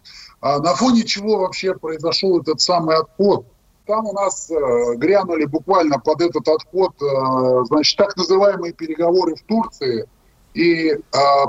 а 0.42 0.60
на 0.60 0.76
фоне 0.76 1.04
чего 1.04 1.40
вообще 1.40 1.74
произошел 1.74 2.40
этот 2.40 2.62
самый 2.62 2.96
отход. 2.98 3.46
Там 3.86 4.06
у 4.06 4.14
нас 4.14 4.52
э, 4.52 4.96
грянули 4.98 5.46
буквально 5.46 5.98
под 5.98 6.22
этот 6.22 6.48
отход, 6.48 6.94
э, 7.02 7.64
значит, 7.66 7.98
так 7.98 8.16
называемые 8.16 8.74
переговоры 8.74 9.36
в 9.36 9.42
Турции. 9.42 10.08
И 10.54 10.90
э, 10.90 10.98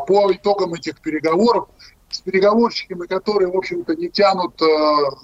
по 0.07 0.33
итогам 0.33 0.73
этих 0.73 1.01
переговоров 1.01 1.69
с 2.11 2.21
переговорщиками, 2.21 3.07
которые, 3.07 3.51
в 3.51 3.57
общем-то, 3.57 3.95
не 3.95 4.09
тянут 4.09 4.61
э, 4.61 4.67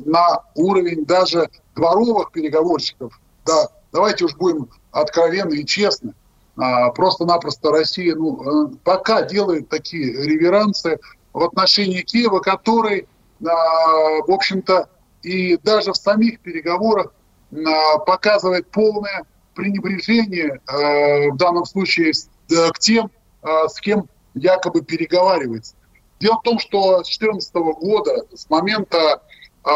на 0.05 0.43
уровень 0.55 1.05
даже 1.05 1.49
дворовых 1.75 2.33
переговорщиков, 2.33 3.19
да, 3.45 3.69
давайте 3.97 4.27
уж 4.27 4.37
будем 4.37 4.69
откровенно 4.93 5.55
и 5.55 5.65
честно. 5.65 6.15
А, 6.57 6.91
просто-напросто 6.91 7.71
Россия 7.71 8.15
ну, 8.15 8.69
э, 8.69 8.77
пока 8.85 9.23
делает 9.23 9.69
такие 9.71 10.13
реверансы 10.13 10.99
в 11.33 11.43
отношении 11.43 12.03
Киева, 12.03 12.41
который, 12.41 13.09
а, 13.43 13.49
в 14.27 14.31
общем-то, 14.31 14.89
и 15.23 15.57
даже 15.57 15.93
в 15.93 15.97
самих 15.97 16.41
переговорах 16.41 17.15
а, 17.53 17.99
показывает 17.99 18.71
полное 18.71 19.25
пренебрежение 19.55 20.61
в 20.67 21.37
данном 21.39 21.65
случае 21.65 22.13
к 22.47 22.79
тем, 22.79 23.11
с 23.43 23.81
кем 23.81 24.07
якобы 24.35 24.83
переговаривается. 24.83 25.75
Дело 26.21 26.37
в 26.41 26.43
том, 26.43 26.59
что 26.59 27.03
с 27.03 27.09
2014 27.19 27.55
года, 27.55 28.27
с 28.35 28.51
момента 28.51 29.23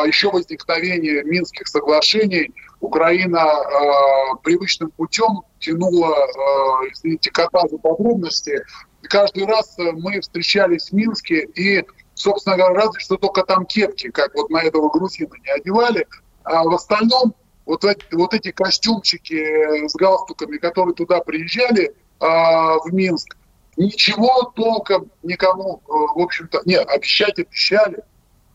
еще 0.04 0.30
возникновения 0.30 1.22
Минских 1.22 1.66
соглашений, 1.66 2.52
Украина 2.80 3.38
э, 3.38 4.36
привычным 4.42 4.90
путем 4.90 5.42
тянула, 5.58 6.14
э, 6.14 6.90
извините, 6.92 7.30
кота 7.30 7.68
за 7.68 7.78
подробности. 7.78 8.64
И 9.02 9.06
каждый 9.06 9.44
раз 9.44 9.78
э, 9.78 9.92
мы 9.92 10.20
встречались 10.20 10.88
в 10.90 10.92
Минске, 10.92 11.44
и, 11.54 11.84
собственно 12.14 12.56
говоря, 12.56 12.74
разве 12.74 13.00
что 13.00 13.16
только 13.16 13.44
там 13.44 13.66
кепки, 13.66 14.10
как 14.10 14.34
вот 14.34 14.50
на 14.50 14.62
этого 14.62 14.88
грузина, 14.88 15.34
не 15.44 15.52
одевали. 15.52 16.06
А 16.44 16.64
в 16.64 16.74
остальном 16.74 17.34
вот 17.66 17.84
вот 18.12 18.34
эти 18.34 18.50
костюмчики 18.50 19.86
с 19.86 19.94
галстуками, 19.94 20.56
которые 20.56 20.94
туда 20.94 21.20
приезжали 21.20 21.88
э, 21.88 21.92
в 22.20 22.92
Минск, 22.92 23.36
ничего 23.76 24.52
толком 24.54 25.10
никому, 25.22 25.82
э, 25.86 25.90
в 25.90 26.20
общем-то, 26.20 26.62
нет, 26.64 26.88
обещать 26.88 27.38
обещали, 27.38 28.02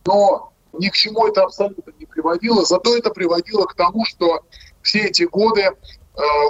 но 0.05 0.51
ни 0.79 0.89
к 0.89 0.93
чему 0.93 1.27
это 1.27 1.43
абсолютно 1.43 1.91
не 1.99 2.05
приводило, 2.05 2.63
зато 2.65 2.95
это 2.97 3.09
приводило 3.11 3.65
к 3.65 3.75
тому, 3.75 4.05
что 4.05 4.43
все 4.81 5.05
эти 5.05 5.23
годы 5.23 5.61
э, 5.61 5.71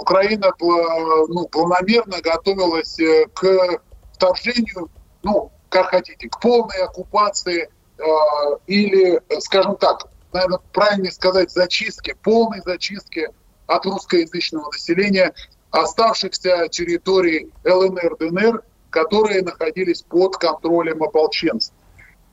Украина 0.01 0.51
ну, 0.60 1.48
планомерно 1.48 2.22
готовилась 2.22 3.00
э, 3.00 3.27
к 3.34 3.79
вторжению, 4.13 4.89
ну, 5.24 5.51
как 5.70 5.88
хотите, 5.88 6.29
к 6.29 6.39
полной 6.39 6.84
оккупации 6.84 7.70
э, 7.98 8.03
или, 8.67 9.22
скажем 9.39 9.77
так, 9.77 10.08
наверное, 10.34 10.60
правильнее 10.74 11.12
сказать, 11.12 11.51
зачистки, 11.51 12.15
полной 12.24 12.62
зачистки 12.65 13.29
от 13.67 13.86
русскоязычного 13.86 14.70
населения 14.72 15.34
оставшихся 15.72 16.67
территорий 16.70 17.50
ЛНР, 17.63 18.17
ДНР, 18.20 18.63
которые 18.89 19.41
находились 19.41 20.03
под 20.03 20.38
контролем 20.38 21.03
ополченцев. 21.03 21.74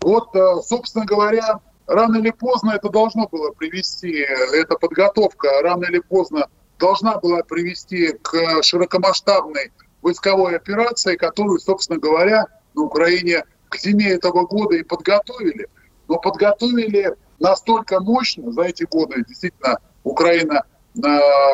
Вот, 0.00 0.30
собственно 0.64 1.04
говоря, 1.04 1.60
рано 1.86 2.18
или 2.18 2.30
поздно 2.30 2.72
это 2.72 2.88
должно 2.88 3.28
было 3.28 3.50
привести, 3.52 4.12
эта 4.12 4.76
подготовка 4.76 5.48
рано 5.62 5.84
или 5.84 6.00
поздно 6.00 6.48
должна 6.78 7.18
была 7.18 7.42
привести 7.42 8.12
к 8.22 8.62
широкомасштабной 8.62 9.72
войсковой 10.02 10.56
операции, 10.56 11.16
которую, 11.16 11.60
собственно 11.60 11.98
говоря, 11.98 12.46
на 12.74 12.82
Украине 12.82 13.44
к 13.68 13.78
зиме 13.78 14.10
этого 14.10 14.46
года 14.46 14.76
и 14.76 14.82
подготовили. 14.82 15.68
Но 16.08 16.18
подготовили 16.18 17.16
настолько 17.38 18.00
мощно 18.00 18.52
за 18.52 18.62
эти 18.62 18.84
годы, 18.84 19.24
действительно, 19.26 19.78
Украина 20.04 20.64
э, 20.94 21.00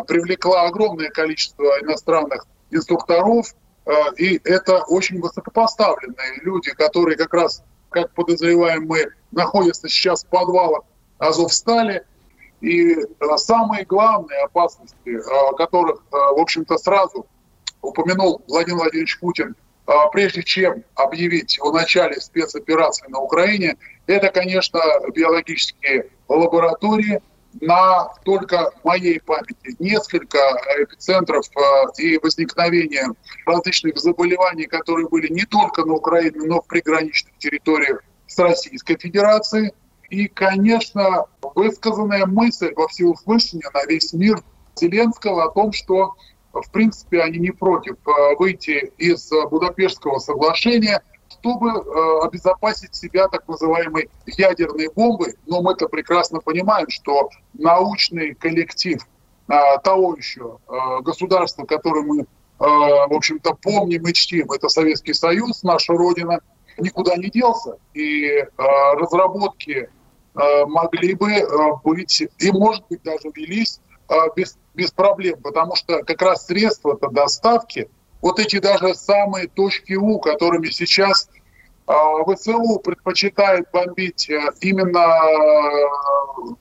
привлекла 0.07 0.63
огромное 0.63 1.11
количество 1.11 1.65
иностранных 1.83 2.47
инструкторов, 2.71 3.55
э, 3.87 3.93
и 4.17 4.41
это 4.45 4.83
очень 4.85 5.21
высокопоставленные 5.21 6.41
люди, 6.43 6.71
которые 6.73 7.17
как 7.17 7.33
раз 7.35 7.63
как 7.90 8.12
подозреваем 8.12 8.87
мы, 8.87 9.07
находится 9.33 9.88
сейчас 9.88 10.25
в 10.25 10.28
подвалах 10.28 10.83
Азовстали. 11.18 12.04
И 12.61 12.92
э, 12.92 13.04
самые 13.37 13.85
главные 13.85 14.40
опасности, 14.45 15.21
о 15.30 15.54
которых, 15.54 16.02
э, 16.11 16.16
в 16.16 16.40
общем-то, 16.40 16.76
сразу 16.78 17.26
упомянул 17.83 18.42
Владимир 18.49 18.78
Владимирович 18.78 19.21
Путин, 19.21 19.54
прежде 20.12 20.42
чем 20.42 20.85
объявить 20.97 21.59
о 21.62 21.73
начале 21.73 22.21
спецоперации 22.21 23.07
на 23.09 23.21
Украине, 23.21 23.76
это, 24.07 24.30
конечно, 24.30 24.80
биологические 25.14 26.11
лаборатории, 26.28 27.23
на 27.61 28.09
только 28.25 28.71
моей 28.85 29.21
памяти 29.21 29.77
несколько 29.79 30.38
эпицентров 30.79 31.45
э, 31.57 32.03
и 32.03 32.19
возникновения 32.19 33.09
различных 33.47 33.99
заболеваний, 33.99 34.67
которые 34.67 35.09
были 35.09 35.33
не 35.33 35.45
только 35.45 35.85
на 35.85 35.95
Украине, 35.95 36.41
но 36.47 36.61
в 36.61 36.67
приграничных 36.67 37.37
территориях 37.38 38.03
с 38.27 38.38
Российской 38.38 38.97
Федерацией. 38.99 39.73
И, 40.11 40.27
конечно, 40.27 41.27
высказанная 41.55 42.27
мысль 42.27 42.73
во 42.75 42.88
всеуслышание 42.88 43.69
на 43.75 43.85
весь 43.85 44.12
мир 44.12 44.41
Зеленского 44.77 45.45
о 45.45 45.50
том, 45.50 45.73
что, 45.73 46.15
в 46.53 46.71
принципе, 46.71 47.21
они 47.23 47.38
не 47.38 47.50
против 47.50 47.97
э, 48.07 48.37
выйти 48.38 48.93
из 48.99 49.31
Будапештского 49.50 50.19
соглашения– 50.19 51.03
чтобы 51.40 51.71
э, 51.71 52.26
обезопасить 52.26 52.95
себя 52.95 53.28
так 53.28 53.47
называемой 53.49 54.11
ядерной 54.26 54.88
бомбой. 54.95 55.35
Но 55.47 55.62
мы-то 55.62 55.88
прекрасно 55.88 56.40
понимаем, 56.40 56.88
что 56.88 57.30
научный 57.54 58.35
коллектив 58.35 59.00
э, 59.49 59.54
того 59.83 60.14
еще 60.14 60.59
э, 60.68 61.00
государства, 61.02 61.64
которое 61.64 62.02
мы, 62.02 62.21
э, 62.21 62.25
в 62.59 63.12
общем-то, 63.12 63.54
помним 63.62 64.02
и 64.07 64.12
чтим, 64.12 64.50
это 64.50 64.68
Советский 64.68 65.14
Союз, 65.14 65.62
наша 65.62 65.92
Родина, 65.95 66.40
никуда 66.78 67.16
не 67.16 67.30
делся. 67.30 67.76
И 67.95 68.26
э, 68.26 68.47
разработки 68.57 69.88
э, 70.35 70.66
могли 70.66 71.14
бы 71.14 71.33
э, 71.33 71.47
быть, 71.85 72.23
и, 72.38 72.52
может 72.52 72.85
быть, 72.88 73.02
даже 73.02 73.30
велись 73.35 73.80
э, 74.09 74.14
без, 74.35 74.59
без 74.75 74.90
проблем, 74.90 75.40
потому 75.42 75.76
что 75.76 76.02
как 76.04 76.21
раз 76.23 76.47
средства 76.47 76.99
доставки– 77.11 77.88
вот 78.21 78.39
эти 78.39 78.59
даже 78.59 78.95
самые 78.95 79.49
точки 79.49 79.95
У, 79.95 80.19
которыми 80.19 80.69
сейчас 80.71 81.29
э, 81.87 81.93
ВСУ 81.93 82.81
предпочитает 82.81 83.71
бомбить 83.73 84.29
э, 84.29 84.41
именно 84.61 84.99
э, 84.99 86.55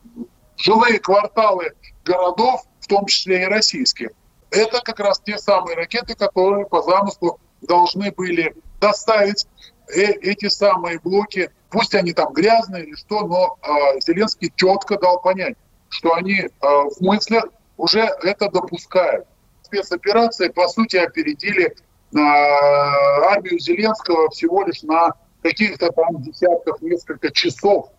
жилые 0.58 1.00
кварталы 1.00 1.72
городов, 2.06 2.62
в 2.80 2.88
том 2.88 3.06
числе 3.06 3.44
и 3.44 3.46
российских. 3.46 4.10
Это 4.52 4.82
как 4.82 5.00
раз 5.00 5.20
те 5.20 5.38
самые 5.38 5.76
ракеты, 5.76 6.16
которые 6.16 6.66
по 6.66 6.82
замыслу 6.82 7.40
должны 7.62 8.12
были 8.12 8.56
доставить 8.80 9.46
эти 9.90 10.48
самые 10.50 11.00
блоки, 11.00 11.50
пусть 11.70 11.96
они 11.96 12.14
там 12.14 12.34
грязные 12.34 12.84
или 12.84 12.96
что, 12.96 13.26
но 13.26 13.58
э, 13.62 14.00
Зеленский 14.02 14.52
четко 14.56 14.98
дал 15.00 15.22
понять, 15.22 15.56
что 15.90 16.14
они 16.14 16.40
э, 16.40 16.50
в 16.62 17.02
мыслях 17.02 17.46
уже 17.78 18.02
это 18.02 18.50
допускают 18.50 19.28
спецоперации, 19.68 20.50
по 20.50 20.68
сути, 20.68 20.98
опередили 20.98 21.66
э, 21.66 22.18
армию 22.18 23.60
Зеленского 23.60 24.30
всего 24.30 24.64
лишь 24.64 24.82
на 24.84 25.14
каких-то 25.44 25.92
там 25.92 26.22
десятков, 26.22 26.82
несколько 26.82 27.32
часов. 27.32 27.90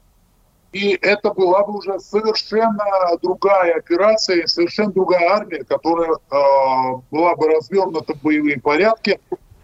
И 0.73 0.99
это 1.01 1.33
была 1.33 1.65
бы 1.65 1.79
уже 1.79 1.99
совершенно 1.99 2.85
другая 3.23 3.77
операция, 3.77 4.47
совершенно 4.47 4.93
другая 4.93 5.29
армия, 5.31 5.65
которая 5.65 6.13
э, 6.13 7.01
была 7.11 7.37
бы 7.37 7.49
развернута 7.49 8.15
в 8.15 8.23
боевые 8.23 8.61
порядки. 8.61 9.21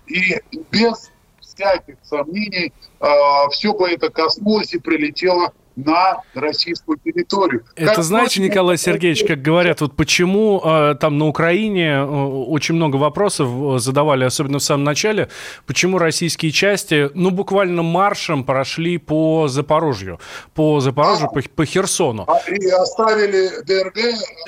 И 0.07 0.41
без 0.71 1.11
всяких 1.41 1.97
сомнений 2.03 2.73
э, 3.01 3.07
все 3.51 3.75
бы 3.75 3.91
это 3.91 4.11
коснулось 4.11 4.73
и 4.73 4.79
прилетело 4.79 5.53
на 5.77 6.23
российскую 6.35 6.99
территорию. 7.05 7.65
Это 7.75 7.95
как 7.95 8.05
знаете, 8.05 8.37
точно... 8.37 8.43
Николай 8.43 8.79
Сергеевич, 8.79 9.25
как 9.27 9.43
говорят, 9.43 9.81
вот 9.81 9.97
почему 9.97 10.63
э, 10.65 10.95
там 11.01 11.19
на 11.19 11.27
Украине 11.27 11.95
э, 11.95 12.05
очень 12.05 12.77
много 12.77 12.97
вопросов 12.97 13.49
э, 13.49 13.79
задавали, 13.81 14.25
особенно 14.25 14.59
в 14.59 14.63
самом 14.63 14.85
начале, 14.85 15.29
почему 15.67 15.99
российские 15.99 16.53
части, 16.53 17.11
ну, 17.15 17.31
буквально 17.31 17.83
маршем 17.83 18.45
прошли 18.45 18.99
по 18.99 19.49
Запорожью, 19.49 20.21
по 20.55 20.81
Запорожью, 20.81 21.29
а, 21.29 21.35
по, 21.35 21.43
по 21.43 21.65
Херсону. 21.65 22.25
А, 22.29 22.41
и 22.49 22.69
оставили 22.69 23.63
ДРГ? 23.65 23.97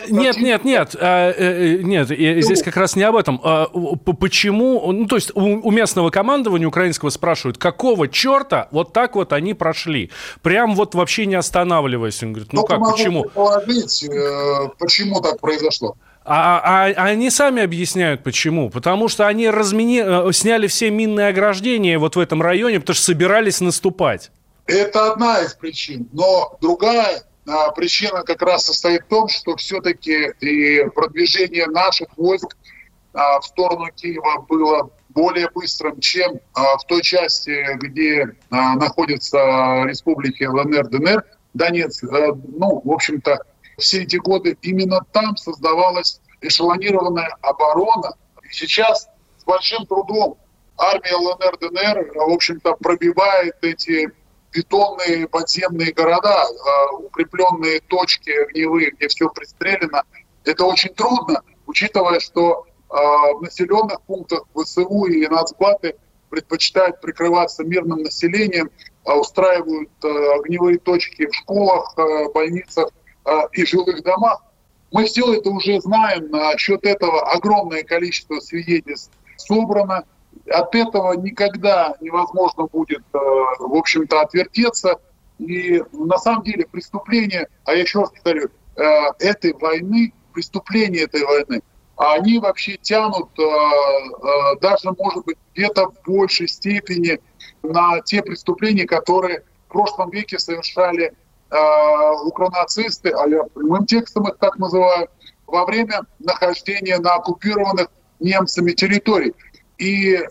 Нет, 0.08 0.36
нет, 0.36 0.64
нет, 0.64 0.94
а, 0.98 1.32
э, 1.36 1.78
нет, 1.82 2.08
ну. 2.08 2.40
здесь 2.40 2.62
как 2.62 2.76
раз 2.76 2.94
не 2.94 3.02
об 3.02 3.16
этом. 3.16 3.40
А, 3.42 3.66
почему, 3.66 4.92
ну, 4.92 5.06
то 5.06 5.16
есть 5.16 5.32
у, 5.34 5.40
у 5.40 5.70
местного 5.72 6.10
командования 6.10 6.68
украинского 6.68 7.10
спрашивают, 7.10 7.58
какого 7.58 8.06
черта 8.06 8.68
вот 8.70 8.92
так 8.92 9.16
вот 9.16 9.32
они 9.32 9.54
прошли? 9.54 10.10
Прям 10.42 10.76
вот 10.76 10.94
вообще 10.94 11.15
вообще 11.16 11.26
не 11.26 11.34
останавливаясь. 11.34 12.22
Он 12.22 12.32
говорит, 12.32 12.52
ну 12.52 12.62
Только 12.62 12.84
как, 12.84 12.92
почему? 12.92 13.22
предположить, 13.22 14.04
э, 14.04 14.68
почему 14.78 15.20
так 15.20 15.40
произошло. 15.40 15.96
А, 16.24 16.60
а, 16.62 16.92
а 16.96 17.04
они 17.04 17.30
сами 17.30 17.62
объясняют, 17.62 18.22
почему. 18.22 18.68
Потому 18.68 19.08
что 19.08 19.26
они 19.26 19.48
размини... 19.48 20.02
Э, 20.04 20.32
сняли 20.32 20.66
все 20.66 20.90
минные 20.90 21.28
ограждения 21.28 21.98
вот 21.98 22.16
в 22.16 22.20
этом 22.20 22.42
районе, 22.42 22.80
потому 22.80 22.94
что 22.94 23.04
собирались 23.04 23.60
наступать. 23.60 24.30
Это 24.66 25.12
одна 25.12 25.40
из 25.40 25.54
причин. 25.54 26.08
Но 26.12 26.58
другая 26.60 27.22
а, 27.48 27.70
причина 27.70 28.22
как 28.22 28.42
раз 28.42 28.66
состоит 28.66 29.02
в 29.04 29.08
том, 29.08 29.28
что 29.28 29.56
все-таки 29.56 30.32
и 30.40 30.84
продвижение 30.90 31.66
наших 31.66 32.08
войск 32.16 32.56
а, 33.14 33.40
в 33.40 33.44
сторону 33.44 33.86
Киева 33.94 34.44
было 34.48 34.90
более 35.16 35.48
быстрым, 35.48 35.98
чем 35.98 36.38
а, 36.52 36.76
в 36.76 36.84
той 36.84 37.00
части, 37.00 37.74
где 37.76 38.36
а, 38.50 38.76
находятся 38.76 39.38
республики 39.86 40.44
ЛНР, 40.44 40.88
ДНР, 40.88 41.24
Донецк. 41.54 42.04
А, 42.04 42.34
ну, 42.34 42.82
в 42.84 42.92
общем-то, 42.92 43.38
все 43.78 44.02
эти 44.02 44.16
годы 44.16 44.58
именно 44.60 45.00
там 45.12 45.34
создавалась 45.38 46.20
эшелонированная 46.42 47.34
оборона. 47.40 48.12
И 48.42 48.52
сейчас 48.52 49.08
с 49.38 49.44
большим 49.44 49.86
трудом 49.86 50.36
армия 50.76 51.14
ЛНР, 51.14 51.58
ДНР, 51.60 52.12
в 52.14 52.32
общем-то, 52.32 52.74
пробивает 52.74 53.56
эти 53.62 54.12
бетонные 54.52 55.28
подземные 55.28 55.92
города, 55.94 56.44
укрепленные 56.92 57.80
точки 57.80 58.30
огневые, 58.30 58.90
где 58.90 59.08
все 59.08 59.30
пристрелено. 59.30 60.02
Это 60.44 60.64
очень 60.66 60.90
трудно, 60.90 61.40
учитывая, 61.66 62.20
что 62.20 62.65
а, 62.65 62.65
в 62.88 63.42
населенных 63.42 64.00
пунктах 64.02 64.44
ВСУ 64.54 65.06
и 65.06 65.26
нацбаты 65.26 65.96
предпочитают 66.30 67.00
прикрываться 67.00 67.64
мирным 67.64 68.02
населением, 68.02 68.70
а 69.04 69.16
устраивают 69.16 69.90
а, 70.02 70.34
огневые 70.34 70.78
точки 70.78 71.26
в 71.26 71.34
школах, 71.34 71.94
больницах 72.34 72.90
и 73.52 73.66
жилых 73.66 74.02
домах. 74.02 74.42
Мы 74.92 75.04
все 75.06 75.34
это 75.34 75.50
уже 75.50 75.80
знаем, 75.80 76.30
на 76.30 76.56
счет 76.58 76.84
этого 76.84 77.32
огромное 77.32 77.82
количество 77.82 78.38
свидетельств 78.38 79.10
собрано. 79.36 80.04
От 80.48 80.74
этого 80.76 81.14
никогда 81.14 81.96
невозможно 82.00 82.66
будет, 82.66 83.02
в 83.12 83.74
общем-то, 83.74 84.20
отвертеться. 84.20 85.00
И 85.38 85.82
на 85.92 86.18
самом 86.18 86.44
деле 86.44 86.66
преступление, 86.70 87.48
а 87.64 87.72
я 87.72 87.82
еще 87.82 88.00
раз 88.00 88.10
повторю, 88.10 88.48
этой 89.18 89.54
войны, 89.54 90.12
преступление 90.32 91.02
этой 91.02 91.24
войны– 91.24 91.62
а 91.75 91.75
они 91.96 92.38
вообще 92.38 92.76
тянут 92.76 93.30
э, 93.38 93.42
э, 93.42 94.58
даже, 94.60 94.92
может 94.98 95.24
быть, 95.24 95.38
где-то 95.54 95.90
в 95.90 96.02
большей 96.06 96.46
степени 96.46 97.18
на 97.62 98.00
те 98.02 98.22
преступления, 98.22 98.86
которые 98.86 99.44
в 99.68 99.72
прошлом 99.72 100.10
веке 100.10 100.38
совершали 100.38 101.14
э, 101.50 101.56
укронацисты, 102.24 103.10
а 103.10 103.26
я 103.26 103.44
прямым 103.44 103.86
текстом 103.86 104.28
их 104.28 104.36
так 104.38 104.58
называю, 104.58 105.08
во 105.46 105.64
время 105.64 106.02
нахождения 106.18 106.98
на 106.98 107.14
оккупированных 107.14 107.88
немцами 108.20 108.72
территорий. 108.72 109.34
И 109.78 110.14
э, 110.14 110.26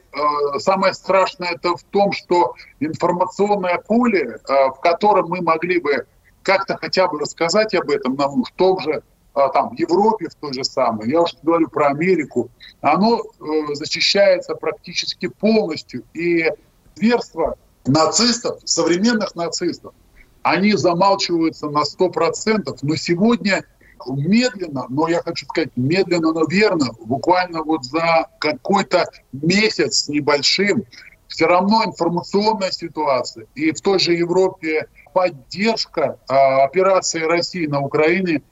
самое 0.59 0.93
страшное 0.93 1.53
это 1.53 1.75
в 1.75 1.83
том, 1.83 2.11
что 2.11 2.53
информационное 2.79 3.77
поле, 3.79 4.37
э, 4.37 4.53
в 4.69 4.79
котором 4.81 5.29
мы 5.29 5.41
могли 5.41 5.79
бы 5.79 6.05
как-то 6.43 6.77
хотя 6.77 7.07
бы 7.07 7.19
рассказать 7.19 7.73
об 7.73 7.89
этом, 7.89 8.15
нам 8.15 8.43
в 8.43 8.51
том 8.51 8.79
же 8.79 8.93
а, 8.93 9.01
там, 9.35 9.69
в 9.69 9.73
Европе 9.79 10.29
в 10.29 10.35
той 10.35 10.53
же 10.53 10.63
самой, 10.63 11.09
я 11.09 11.21
уже 11.21 11.35
говорю 11.43 11.67
про 11.67 11.87
Америку, 11.87 12.49
оно 12.81 13.19
э, 13.19 13.75
защищается 13.75 14.55
практически 14.55 15.27
полностью. 15.27 16.03
И 16.13 16.49
зверство 16.95 17.57
нацистов, 17.85 18.59
современных 18.63 19.35
нацистов, 19.35 19.93
они 20.41 20.73
замалчиваются 20.73 21.67
на 21.67 21.83
100%, 21.83 22.77
но 22.81 22.95
сегодня 22.95 23.65
медленно, 24.07 24.85
но 24.89 25.09
я 25.09 25.21
хочу 25.21 25.45
сказать 25.47 25.71
медленно, 25.75 26.31
но 26.31 26.45
верно, 26.47 26.91
буквально 27.01 27.61
вот 27.63 27.83
за 27.83 28.29
какой-то 28.39 29.05
месяц 29.33 30.07
небольшим, 30.07 30.85
все 31.27 31.47
равно 31.47 31.83
информационная 31.83 32.71
ситуация 32.71 33.47
и 33.55 33.71
в 33.71 33.81
той 33.81 33.99
же 33.99 34.13
Европе 34.13 34.87
поддержка 35.13 36.19
э, 36.29 36.33
операции 36.33 37.21
России 37.21 37.65
на 37.65 37.81
Украине– 37.81 38.41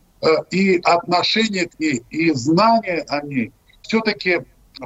и 0.52 0.80
отношение 0.84 1.68
к 1.68 1.80
ней, 1.80 2.04
и 2.10 2.32
знание 2.32 3.06
о 3.08 3.26
ней 3.26 3.52
все-таки 3.82 4.42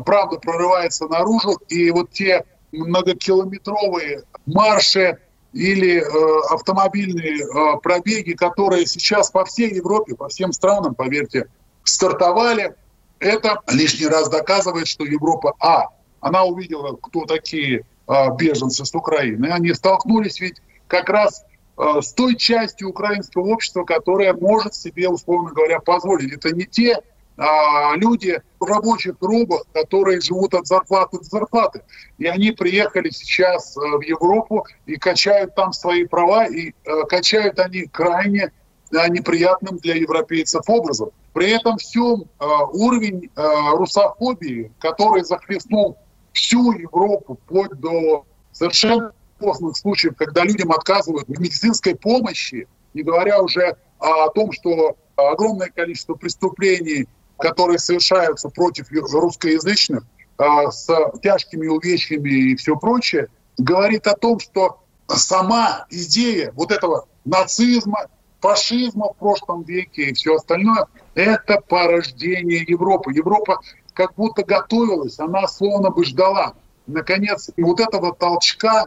правда 0.06 0.38
прорывается 0.38 1.08
наружу, 1.08 1.58
и 1.70 1.92
вот 1.92 2.12
те 2.12 2.46
многокилометровые 2.72 4.24
марши 4.46 5.20
или 5.54 6.02
э, 6.02 6.54
автомобильные 6.54 7.42
э, 7.42 7.80
пробеги, 7.82 8.34
которые 8.34 8.86
сейчас 8.86 9.32
по 9.32 9.46
всей 9.46 9.74
Европе, 9.74 10.16
по 10.16 10.28
всем 10.28 10.52
странам, 10.52 10.94
поверьте, 10.94 11.48
стартовали, 11.84 12.76
это 13.20 13.62
лишний 13.72 14.08
раз 14.08 14.30
доказывает, 14.30 14.88
что 14.88 15.06
Европа, 15.06 15.54
а, 15.60 15.88
она 16.20 16.44
увидела, 16.44 16.96
кто 17.02 17.26
такие 17.26 17.86
а, 18.06 18.32
беженцы 18.32 18.86
с 18.86 18.94
Украины. 18.94 19.48
Они 19.48 19.74
столкнулись 19.74 20.40
ведь 20.40 20.62
как 20.88 21.10
раз 21.10 21.44
с 21.78 22.14
той 22.14 22.36
частью 22.36 22.90
украинского 22.90 23.48
общества, 23.54 23.84
которая 23.84 24.34
может 24.34 24.74
себе, 24.74 25.10
условно 25.10 25.52
говоря, 25.52 25.80
позволить. 25.80 26.34
Это 26.34 26.56
не 26.56 26.66
те 26.66 27.02
а, 27.38 27.96
люди 27.96 28.42
в 28.60 28.66
рабочих 28.66 29.16
робах, 29.22 29.64
которые 29.74 30.22
живут 30.22 30.56
от 30.56 30.66
зарплаты 30.66 31.20
до 31.20 31.24
зарплаты. 31.24 31.84
И 32.18 32.26
они 32.26 32.52
приехали 32.52 33.10
сейчас 33.12 33.78
а, 33.78 33.98
в 33.98 34.02
Европу 34.02 34.66
и 34.88 34.96
качают 34.96 35.54
там 35.54 35.72
свои 35.72 36.06
права, 36.06 36.48
и 36.48 36.74
а, 36.86 37.04
качают 37.04 37.60
они 37.60 37.86
крайне 37.86 38.52
а, 38.92 39.08
неприятным 39.08 39.78
для 39.78 39.96
европейцев 39.96 40.64
образом. 40.68 41.12
При 41.34 41.52
этом 41.52 41.78
всем 41.78 42.26
а, 42.40 42.66
уровень 42.66 43.30
а, 43.36 43.72
русофобии, 43.72 44.72
который 44.80 45.24
захлестнул 45.24 45.98
всю 46.34 46.72
Европу, 46.72 47.38
вплоть 47.44 47.74
до 47.74 48.26
совершенно 48.52 49.14
опасных 49.40 49.78
случаев, 49.78 50.16
когда 50.18 50.44
людям 50.44 50.72
отказывают 50.72 51.28
в 51.28 51.40
медицинской 51.40 51.96
помощи, 51.96 52.68
не 52.94 53.04
говоря 53.04 53.42
уже 53.42 53.78
о 54.00 54.30
том, 54.30 54.52
что 54.52 54.98
огромное 55.16 55.70
количество 55.70 56.14
преступлений 56.16 57.08
которые 57.38 57.80
совершаются 57.80 58.50
против 58.50 58.92
русскоязычных 58.92 60.04
а, 60.38 60.72
с 60.72 60.88
тяжкими 61.22 61.68
увечьями 61.68 62.52
и 62.52 62.56
все 62.56 62.76
прочее, 62.76 63.28
говорит 63.58 64.08
о 64.08 64.16
том, 64.16 64.40
что 64.40 64.80
сама 65.08 65.86
идея 65.90 66.52
вот 66.54 66.72
этого 66.72 67.08
нацизма, 67.26 68.08
фашизма 68.40 69.14
в 69.14 69.18
прошлом 69.18 69.64
веке 69.64 70.10
и 70.10 70.14
все 70.14 70.36
остальное, 70.36 70.86
это 71.16 71.62
порождение 71.68 72.64
Европы. 72.68 73.14
Европа 73.14 73.60
как 73.94 74.14
будто 74.16 74.44
готовилась, 74.44 75.20
она 75.20 75.48
словно 75.48 75.90
бы 75.90 76.06
ждала, 76.06 76.54
наконец, 76.86 77.50
вот 77.58 77.80
этого 77.80 78.14
толчка. 78.14 78.86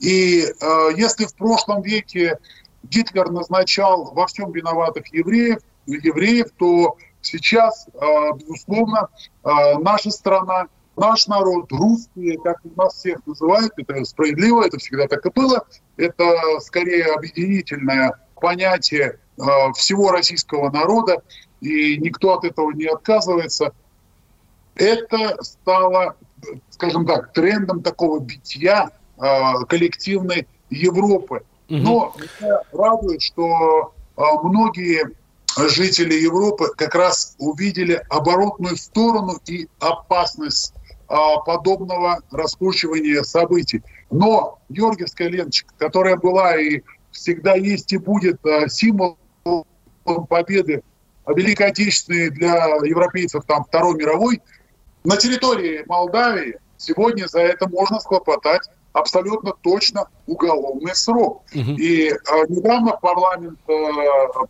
И 0.00 0.42
э, 0.42 0.88
если 0.96 1.26
в 1.26 1.34
прошлом 1.34 1.82
веке 1.82 2.38
Гитлер 2.82 3.30
назначал 3.30 4.12
во 4.12 4.26
всем 4.26 4.50
виноватых 4.50 5.12
евреев, 5.12 5.60
евреев, 5.86 6.46
то 6.58 6.96
Сейчас, 7.22 7.86
а, 8.00 8.32
безусловно, 8.32 9.08
а, 9.42 9.78
наша 9.78 10.10
страна, 10.10 10.66
наш 10.96 11.26
народ, 11.26 11.70
русские, 11.70 12.38
как 12.38 12.60
нас 12.76 12.94
всех 12.94 13.26
называют, 13.26 13.72
это 13.76 14.04
справедливо, 14.04 14.64
это 14.64 14.78
всегда 14.78 15.06
так 15.06 15.24
и 15.26 15.30
было, 15.30 15.66
это 15.96 16.60
скорее 16.60 17.14
объединительное 17.14 18.18
понятие 18.40 19.18
а, 19.38 19.72
всего 19.72 20.10
российского 20.10 20.70
народа, 20.70 21.22
и 21.60 21.98
никто 21.98 22.34
от 22.34 22.44
этого 22.44 22.70
не 22.72 22.86
отказывается. 22.86 23.74
Это 24.76 25.42
стало, 25.42 26.16
скажем 26.70 27.06
так, 27.06 27.34
трендом 27.34 27.82
такого 27.82 28.18
битья 28.18 28.90
коллективной 29.68 30.48
Европы. 30.70 31.42
Но 31.68 32.14
меня 32.18 32.62
радует, 32.72 33.22
что 33.22 33.92
многие 34.16 35.10
жители 35.68 36.14
Европы 36.14 36.68
как 36.76 36.94
раз 36.94 37.34
увидели 37.38 38.02
оборотную 38.08 38.76
сторону 38.76 39.38
и 39.46 39.68
опасность 39.78 40.74
а, 41.08 41.38
подобного 41.38 42.20
раскручивания 42.30 43.22
событий. 43.22 43.82
Но 44.10 44.60
Георгиевская 44.68 45.28
ленточка, 45.28 45.74
которая 45.76 46.16
была 46.16 46.56
и 46.56 46.82
всегда 47.10 47.54
есть 47.54 47.92
и 47.92 47.98
будет 47.98 48.44
а, 48.46 48.68
символом 48.68 49.16
победы 50.28 50.82
Великой 51.26 51.68
Отечественной 51.68 52.30
для 52.30 52.54
европейцев 52.84 53.44
там, 53.44 53.64
Второй 53.64 53.96
мировой, 53.96 54.40
на 55.04 55.16
территории 55.16 55.84
Молдавии 55.86 56.58
сегодня 56.76 57.26
за 57.26 57.40
это 57.40 57.68
можно 57.68 58.00
схлопотать 58.00 58.68
абсолютно 58.92 59.52
точно 59.62 60.08
уголовный 60.26 60.94
срок. 60.94 61.42
Угу. 61.54 61.72
И 61.78 62.08
э, 62.08 62.16
недавно 62.48 62.92
парламент 62.92 63.58
э, 63.68 63.72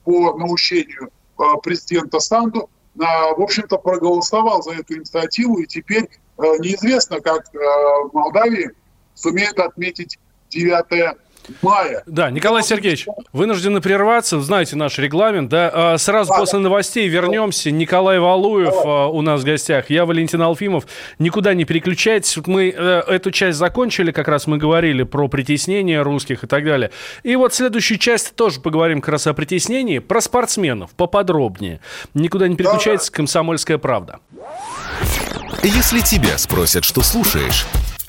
по 0.05 0.37
наущению 0.39 1.11
э, 1.39 1.43
президента 1.63 2.21
Санду, 2.21 2.71
э, 2.97 2.99
в 2.99 3.41
общем-то, 3.41 3.79
проголосовал 3.79 4.63
за 4.63 4.73
эту 4.73 4.95
инициативу, 4.95 5.59
и 5.59 5.67
теперь 5.67 6.05
э, 6.05 6.43
неизвестно, 6.59 7.21
как 7.21 7.55
э, 7.55 7.59
в 7.59 8.11
Молдавии 8.13 8.71
сумеют 9.15 9.59
отметить 9.59 10.19
9 10.51 11.17
мая. 11.63 12.03
Да, 12.07 12.31
Николай 12.31 12.63
Сергеевич, 12.63 13.07
вынуждены 13.33 13.81
прерваться, 13.81 14.41
знаете 14.41 14.77
наш 14.77 14.99
регламент, 14.99 15.49
да. 15.49 15.71
А, 15.73 15.99
сразу 15.99 16.33
после 16.35 16.59
новостей 16.59 17.09
вернемся. 17.09 17.71
Николай 17.71 18.19
Валуев 18.19 18.75
а, 18.85 19.07
у 19.09 19.23
нас 19.23 19.43
в 19.43 19.45
гостях, 19.45 19.91
я 19.91 20.05
Валентин 20.05 20.43
Алфимов. 20.43 20.87
Никуда 21.19 21.55
не 21.55 21.65
переключайтесь. 21.65 22.37
Мы 22.47 22.75
э, 22.77 23.03
эту 23.07 23.31
часть 23.31 23.59
закончили, 23.59 24.11
как 24.13 24.29
раз 24.29 24.47
мы 24.47 24.59
говорили 24.59 25.03
про 25.03 25.29
притеснение 25.29 26.03
русских 26.03 26.45
и 26.45 26.47
так 26.47 26.65
далее. 26.65 26.91
И 27.23 27.37
вот 27.37 27.55
следующую 27.55 27.99
часть 27.99 28.35
тоже 28.35 28.61
поговорим 28.61 29.01
как 29.01 29.11
раз 29.11 29.27
о 29.27 29.35
притеснении, 29.35 29.99
про 29.99 30.21
спортсменов 30.21 30.91
поподробнее. 30.93 31.81
Никуда 32.15 32.49
не 32.49 32.57
переключайтесь, 32.57 33.11
комсомольская 33.11 33.79
правда. 33.79 34.21
Если 35.63 36.01
тебя 36.01 36.39
спросят, 36.39 36.85
что 36.85 37.03
слушаешь, 37.03 37.67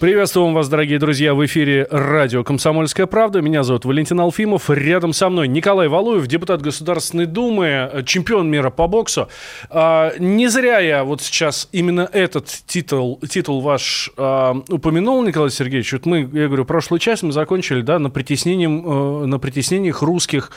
Приветствуем 0.00 0.54
вас, 0.54 0.70
дорогие 0.70 0.98
друзья, 0.98 1.34
в 1.34 1.44
эфире 1.44 1.86
радио 1.90 2.42
«Комсомольская 2.42 3.04
правда». 3.06 3.42
Меня 3.42 3.62
зовут 3.64 3.84
Валентин 3.84 4.18
Алфимов. 4.18 4.70
Рядом 4.70 5.12
со 5.12 5.28
мной 5.28 5.46
Николай 5.46 5.88
Валуев, 5.88 6.26
депутат 6.26 6.62
Государственной 6.62 7.26
Думы, 7.26 8.02
чемпион 8.06 8.50
мира 8.50 8.70
по 8.70 8.86
боксу. 8.86 9.28
А, 9.68 10.14
не 10.18 10.48
зря 10.48 10.78
я 10.78 11.04
вот 11.04 11.20
сейчас 11.20 11.68
именно 11.72 12.08
этот 12.14 12.46
титул, 12.66 13.20
титул 13.28 13.60
ваш 13.60 14.10
а, 14.16 14.62
упомянул, 14.70 15.22
Николай 15.22 15.50
Сергеевич. 15.50 15.92
Вот 15.92 16.06
мы, 16.06 16.20
я 16.32 16.46
говорю, 16.46 16.64
прошлую 16.64 16.98
часть 16.98 17.22
мы 17.22 17.32
закончили 17.32 17.82
да, 17.82 17.98
на, 17.98 18.08
притеснением, 18.08 18.82
а, 18.86 19.26
на 19.26 19.38
притеснениях 19.38 20.00
русских 20.00 20.50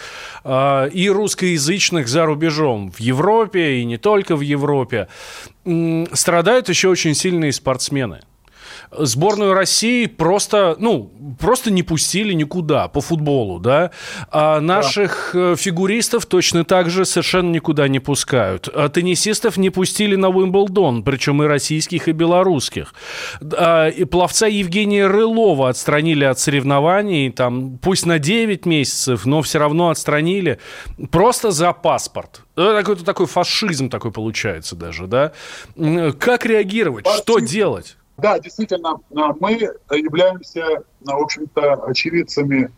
а, 0.45 0.85
и 0.85 1.09
русскоязычных 1.09 2.07
за 2.07 2.25
рубежом. 2.25 2.93
В 2.93 3.01
Европе 3.01 3.79
и 3.79 3.83
не 3.83 3.97
только 3.97 4.37
в 4.37 4.41
Европе. 4.41 5.09
Страдают 6.13 6.69
еще 6.69 6.87
очень 6.87 7.13
сильные 7.13 7.51
спортсмены– 7.51 8.21
сборную 8.99 9.53
России 9.53 10.05
просто, 10.05 10.75
ну, 10.79 11.11
просто 11.39 11.71
не 11.71 11.83
пустили 11.83 12.33
никуда 12.33 12.87
по 12.87 13.01
футболу, 13.01 13.59
да. 13.59 13.91
А 14.31 14.59
наших 14.59 15.31
да. 15.33 15.53
Э, 15.53 15.55
фигуристов 15.57 16.25
точно 16.25 16.63
так 16.63 16.89
же 16.89 17.05
совершенно 17.05 17.51
никуда 17.51 17.87
не 17.87 17.99
пускают. 17.99 18.69
А 18.73 18.89
теннисистов 18.89 19.57
не 19.57 19.69
пустили 19.69 20.15
на 20.15 20.29
Уимблдон, 20.29 21.03
причем 21.03 21.43
и 21.43 21.47
российских, 21.47 22.07
и 22.07 22.11
белорусских. 22.11 22.93
А, 23.57 23.87
и 23.87 24.03
пловца 24.05 24.47
Евгения 24.47 25.07
Рылова 25.07 25.69
отстранили 25.69 26.23
от 26.23 26.39
соревнований, 26.39 27.31
там, 27.31 27.77
пусть 27.77 28.05
на 28.05 28.19
9 28.19 28.65
месяцев, 28.65 29.25
но 29.25 29.41
все 29.41 29.59
равно 29.59 29.89
отстранили 29.89 30.59
просто 31.11 31.51
за 31.51 31.73
паспорт. 31.73 32.41
Какой-то 32.55 33.03
такой 33.03 33.25
фашизм 33.25 33.89
такой 33.89 34.11
получается 34.11 34.75
даже, 34.75 35.07
да. 35.07 35.31
Как 36.19 36.45
реагировать? 36.45 37.05
Фашизм. 37.05 37.23
Что 37.23 37.39
делать? 37.39 37.97
Да, 38.17 38.39
действительно, 38.39 38.99
а, 39.15 39.33
мы 39.39 39.53
являемся, 39.53 40.83
а, 41.07 41.15
в 41.15 41.23
общем-то, 41.23 41.73
очевидцами 41.85 42.69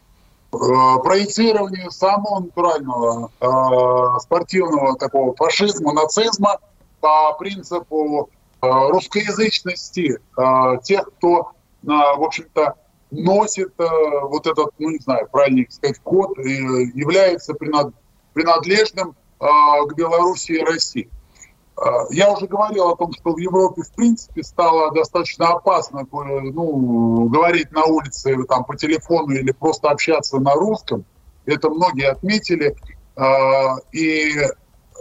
а, 0.52 1.00
проецирования 1.00 1.90
самого 1.90 2.40
натурального 2.40 4.20
спортивного 4.20 4.98
такого 4.98 5.36
фашизма, 5.36 5.94
нацизма 5.94 6.60
по 7.02 7.34
принципу 7.34 8.30
русскоязычности 8.62 10.18
тех, 10.84 11.10
кто, 11.18 11.52
в 11.84 12.24
общем-то, 12.24 12.76
носит 13.12 13.74
вот 13.78 14.48
этот, 14.48 14.70
ну 14.80 14.90
не 14.90 14.98
знаю, 15.00 15.28
правильно 15.32 15.66
сказать, 15.70 16.00
код, 16.00 16.36
является 16.40 17.54
принадлежным 18.34 19.16
к 19.40 19.94
Беларуси 19.96 20.54
и 20.54 20.64
России. 20.64 21.10
А, 21.78 22.06
я 22.10 22.32
уже 22.32 22.48
говорил 22.48 22.90
о 22.90 22.96
том, 22.96 23.12
что 23.14 23.34
в 23.34 23.38
Европе 23.38 23.82
в 23.82 23.92
принципе 23.92 24.44
стало 24.44 24.94
достаточно 24.94 25.50
опасно 25.50 26.00
э, 26.00 26.06
ну, 26.12 27.28
говорить 27.28 27.72
на 27.72 27.84
улице 27.86 28.36
там, 28.48 28.64
по 28.64 28.76
телефону 28.76 29.34
или 29.34 29.52
просто 29.52 29.90
общаться 29.90 30.40
на 30.40 30.54
русском. 30.54 31.06
Это 31.46 31.70
многие 31.70 32.10
отметили. 32.10 32.76
А, 33.16 33.76
и 33.92 34.36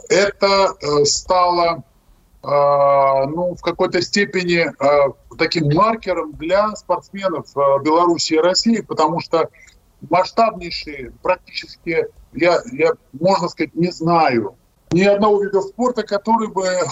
это 0.09 0.75
э, 0.81 1.05
стало 1.05 1.85
ну, 2.47 3.55
в 3.55 3.63
какой-то 3.63 4.03
степени 4.03 4.71
таким 5.39 5.75
маркером 5.75 6.33
для 6.35 6.77
спортсменов 6.77 7.47
Беларуси 7.55 8.35
и 8.35 8.39
России, 8.39 8.83
потому 8.83 9.21
что 9.21 9.49
масштабнейшие 10.11 11.15
практически, 11.23 12.07
я, 12.35 12.61
я, 12.71 12.93
можно 13.15 13.49
сказать, 13.49 13.75
не 13.75 13.91
знаю 13.91 14.59
ни 14.93 15.03
одного 15.03 15.43
вида 15.43 15.61
спорта, 15.61 16.03
который 16.03 16.49
бы 16.49 16.67
э, 16.67 16.83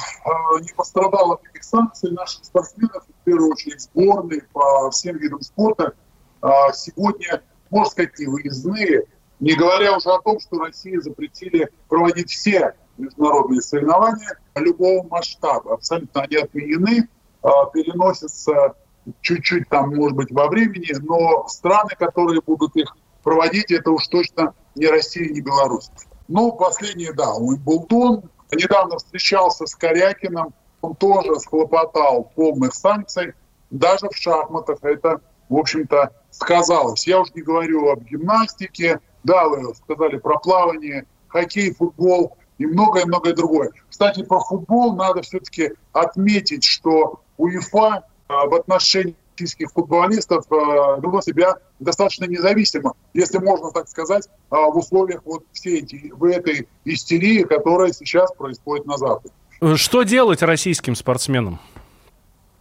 не 0.60 0.72
пострадал 0.74 1.32
от 1.32 1.42
этих 1.46 1.64
санкций. 1.64 2.10
Наших 2.10 2.44
спортсменов, 2.44 3.04
в 3.04 3.24
первую 3.24 3.50
очередь 3.52 3.80
сборные 3.80 4.42
по 4.52 4.90
всем 4.90 5.16
видам 5.18 5.40
спорта, 5.40 5.94
э, 6.42 6.46
сегодня, 6.74 7.42
можно 7.70 7.90
сказать, 7.90 8.18
не 8.18 8.26
выездные, 8.26 9.04
не 9.40 9.54
говоря 9.54 9.96
уже 9.96 10.10
о 10.10 10.20
том, 10.20 10.40
что 10.40 10.58
России 10.58 10.96
запретили 10.96 11.68
проводить 11.88 12.30
все 12.30 12.74
международные 12.98 13.60
соревнования 13.60 14.38
любого 14.56 15.06
масштаба. 15.08 15.74
Абсолютно 15.74 16.22
они 16.22 16.36
отменены, 16.36 17.08
э, 17.42 17.48
переносятся 17.72 18.74
чуть-чуть 19.20 19.68
там, 19.68 19.94
может 19.94 20.16
быть, 20.16 20.30
во 20.30 20.48
времени, 20.48 20.94
но 21.00 21.46
страны, 21.48 21.90
которые 21.98 22.40
будут 22.40 22.76
их 22.76 22.96
проводить, 23.22 23.70
это 23.70 23.90
уж 23.90 24.06
точно 24.08 24.54
не 24.74 24.86
Россия, 24.86 25.28
не 25.28 25.40
Беларусь. 25.40 25.90
Ну, 26.28 26.52
последний, 26.52 27.12
да, 27.12 27.34
Уимблдон. 27.34 28.30
Недавно 28.52 28.98
встречался 28.98 29.66
с 29.66 29.74
Корякиным, 29.74 30.52
он 30.82 30.94
тоже 30.94 31.38
схлопотал 31.40 32.30
полных 32.34 32.74
санкций. 32.74 33.34
Даже 33.70 34.10
в 34.10 34.16
шахматах 34.16 34.78
это, 34.82 35.20
в 35.48 35.56
общем-то, 35.56 36.12
сказалось. 36.30 37.06
Я 37.06 37.20
уже 37.20 37.32
не 37.34 37.42
говорю 37.42 37.88
об 37.88 38.04
гимнастике, 38.04 39.00
да, 39.24 39.48
вы 39.48 39.74
сказали 39.74 40.18
про 40.18 40.38
плавание, 40.38 41.06
хоккей, 41.28 41.72
футбол 41.72 42.36
и 42.58 42.66
многое-многое 42.66 43.34
другое. 43.34 43.70
Кстати, 43.88 44.22
про 44.22 44.40
футбол 44.40 44.94
надо 44.96 45.22
все-таки 45.22 45.72
отметить, 45.92 46.64
что 46.64 47.20
УЕФА 47.38 48.04
а, 48.28 48.46
в 48.46 48.54
отношении 48.54 49.16
российских 49.32 49.70
футболистов 49.72 50.44
э, 50.50 50.54
вела 50.54 51.22
себя 51.22 51.54
достаточно 51.80 52.24
независимо, 52.26 52.94
если 53.14 53.38
можно 53.38 53.70
так 53.70 53.88
сказать, 53.88 54.28
э, 54.28 54.54
в 54.54 54.76
условиях 54.76 55.22
вот 55.24 55.44
всей 55.52 55.80
эти, 55.80 56.12
в 56.12 56.24
этой 56.24 56.68
истерии, 56.84 57.42
которая 57.42 57.92
сейчас 57.92 58.32
происходит 58.32 58.86
на 58.86 58.96
Западе. 58.96 59.32
Что 59.76 60.02
делать 60.02 60.42
российским 60.42 60.94
спортсменам? 60.96 61.60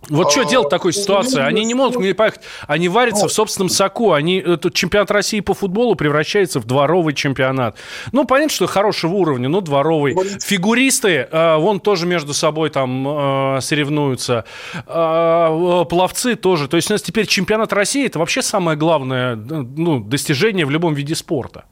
Вот 0.09 0.31
что 0.31 0.43
делать 0.43 0.67
в 0.67 0.69
такой 0.69 0.93
ситуации? 0.93 1.39
Они 1.39 1.63
не 1.63 1.73
могут 1.73 2.01
не 2.01 2.13
поехать, 2.13 2.41
они 2.67 2.89
варятся 2.89 3.27
в 3.27 3.31
собственном 3.31 3.69
соку. 3.69 4.13
Они, 4.13 4.37
этот 4.37 4.73
чемпионат 4.73 5.11
России 5.11 5.39
по 5.41 5.53
футболу 5.53 5.95
превращается 5.95 6.59
в 6.59 6.65
дворовый 6.65 7.13
чемпионат. 7.13 7.75
Ну, 8.11 8.25
понятно, 8.25 8.53
что 8.53 8.67
хорошего 8.67 9.13
уровня, 9.13 9.47
но 9.47 9.61
дворовый. 9.61 10.15
Фигуристы, 10.41 11.27
э, 11.31 11.57
вон 11.57 11.79
тоже 11.79 12.07
между 12.07 12.33
собой 12.33 12.69
там 12.71 13.57
э, 13.57 13.61
соревнуются. 13.61 14.45
Э, 14.87 15.85
пловцы 15.87 16.35
тоже. 16.35 16.67
То 16.67 16.77
есть 16.77 16.89
у 16.89 16.93
нас 16.93 17.01
теперь 17.01 17.27
чемпионат 17.27 17.71
России 17.71 18.05
это 18.05 18.19
вообще 18.19 18.41
самое 18.41 18.77
главное 18.77 19.35
ну, 19.35 19.99
достижение 19.99 20.65
в 20.65 20.71
любом 20.71 20.93
виде 20.93 21.15
спорта. 21.15 21.65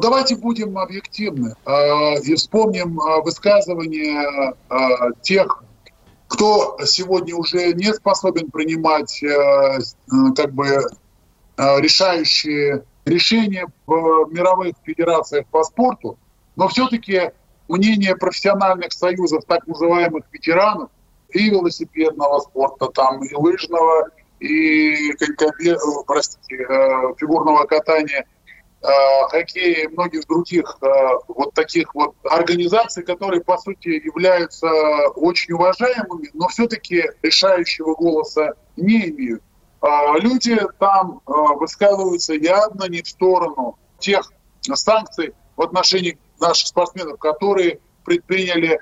Давайте 0.00 0.36
будем 0.36 0.78
объективны 0.78 1.54
и 2.22 2.34
вспомним 2.36 3.00
высказывания 3.24 4.54
тех 5.22 5.64
кто 6.28 6.78
сегодня 6.84 7.34
уже 7.34 7.72
не 7.72 7.92
способен 7.92 8.50
принимать 8.50 9.22
э, 9.22 9.26
э, 9.26 9.80
как 10.36 10.52
бы 10.52 10.66
э, 10.66 11.80
решающие 11.80 12.84
решения 13.06 13.66
в 13.86 14.28
мировых 14.30 14.74
федерациях 14.84 15.46
по 15.46 15.64
спорту, 15.64 16.18
но 16.54 16.68
все-таки 16.68 17.32
мнение 17.68 18.14
профессиональных 18.14 18.92
союзов, 18.92 19.44
так 19.46 19.66
называемых 19.66 20.24
ветеранов, 20.30 20.90
и 21.30 21.50
велосипедного 21.50 22.40
спорта, 22.40 22.86
там, 22.88 23.22
и 23.22 23.34
лыжного, 23.34 24.08
и 24.40 25.12
простите, 26.06 26.56
фигурного 27.18 27.64
катания– 27.64 28.26
хоккея 29.28 29.84
и 29.84 29.88
многих 29.88 30.26
других 30.26 30.78
э, 30.80 30.86
вот 31.28 31.52
таких 31.54 31.94
вот 31.94 32.14
организаций, 32.24 33.02
которые, 33.02 33.42
по 33.42 33.58
сути, 33.58 33.88
являются 33.88 34.68
очень 35.16 35.54
уважаемыми, 35.54 36.30
но 36.34 36.48
все-таки 36.48 37.04
решающего 37.22 37.94
голоса 37.94 38.54
не 38.76 39.08
имеют. 39.08 39.42
А 39.80 40.16
люди 40.18 40.56
там 40.78 41.20
э, 41.26 41.32
высказываются 41.56 42.34
явно 42.34 42.88
не 42.88 43.02
в 43.02 43.08
сторону 43.08 43.78
тех 43.98 44.30
санкций 44.60 45.34
в 45.56 45.62
отношении 45.62 46.18
наших 46.40 46.68
спортсменов, 46.68 47.18
которые 47.18 47.80
предприняли 48.04 48.80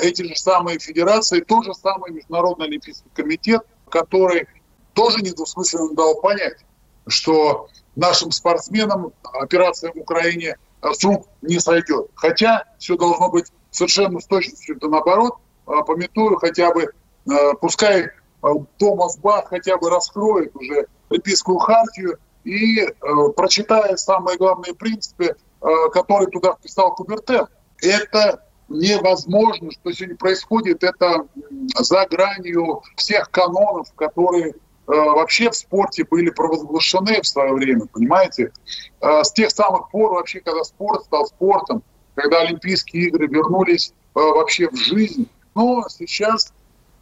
эти 0.00 0.22
же 0.22 0.36
самые 0.36 0.78
федерации, 0.78 1.40
тот 1.40 1.64
же 1.64 1.74
самый 1.74 2.12
Международный 2.12 2.66
Олимпийский 2.66 3.08
комитет, 3.14 3.62
который 3.90 4.46
тоже 4.94 5.18
недвусмысленно 5.18 5.94
дал 5.94 6.20
понять, 6.20 6.64
что 7.08 7.68
нашим 7.96 8.30
спортсменам 8.30 9.12
операция 9.22 9.92
в 9.92 9.96
Украине 9.96 10.56
с 10.82 11.02
рук 11.02 11.26
не 11.42 11.58
сойдет. 11.58 12.08
Хотя 12.14 12.64
все 12.78 12.96
должно 12.96 13.30
быть 13.30 13.46
совершенно 13.70 14.20
с 14.20 14.26
точностью 14.26 14.78
да 14.78 14.88
наоборот. 14.88 15.36
А, 15.66 15.82
пометую 15.82 16.36
хотя 16.36 16.72
бы, 16.72 16.92
а, 17.28 17.54
пускай 17.54 18.10
Томас 18.78 19.18
Бах 19.18 19.48
хотя 19.48 19.76
бы 19.76 19.90
раскроет 19.90 20.54
уже 20.54 20.86
Олимпийскую 21.08 21.58
хартию 21.58 22.18
и 22.44 22.86
прочитает 23.34 23.98
самые 23.98 24.38
главные 24.38 24.72
принципы, 24.72 25.34
которые 25.92 26.28
туда 26.28 26.52
вписал 26.52 26.94
Кубертен. 26.94 27.46
Это 27.82 28.44
невозможно, 28.68 29.72
что 29.72 29.90
сегодня 29.90 30.16
происходит, 30.16 30.84
это 30.84 31.26
за 31.76 32.06
гранью 32.06 32.82
всех 32.94 33.30
канонов, 33.32 33.92
которые 33.94 34.54
Э, 34.54 34.65
вообще 34.92 35.50
в 35.50 35.56
спорте 35.56 36.04
были 36.08 36.30
провозглашены 36.30 37.20
в 37.20 37.26
свое 37.26 37.52
время, 37.52 37.86
понимаете? 37.86 38.52
Э, 39.00 39.24
с 39.24 39.32
тех 39.32 39.50
самых 39.50 39.90
пор 39.90 40.12
вообще, 40.12 40.40
когда 40.40 40.62
спорт 40.64 41.04
стал 41.04 41.26
спортом, 41.26 41.82
когда 42.14 42.42
Олимпийские 42.42 43.08
игры 43.08 43.26
вернулись 43.26 43.92
э, 44.14 44.20
вообще 44.20 44.68
в 44.68 44.76
жизнь. 44.76 45.28
Но 45.54 45.84
сейчас 45.88 46.52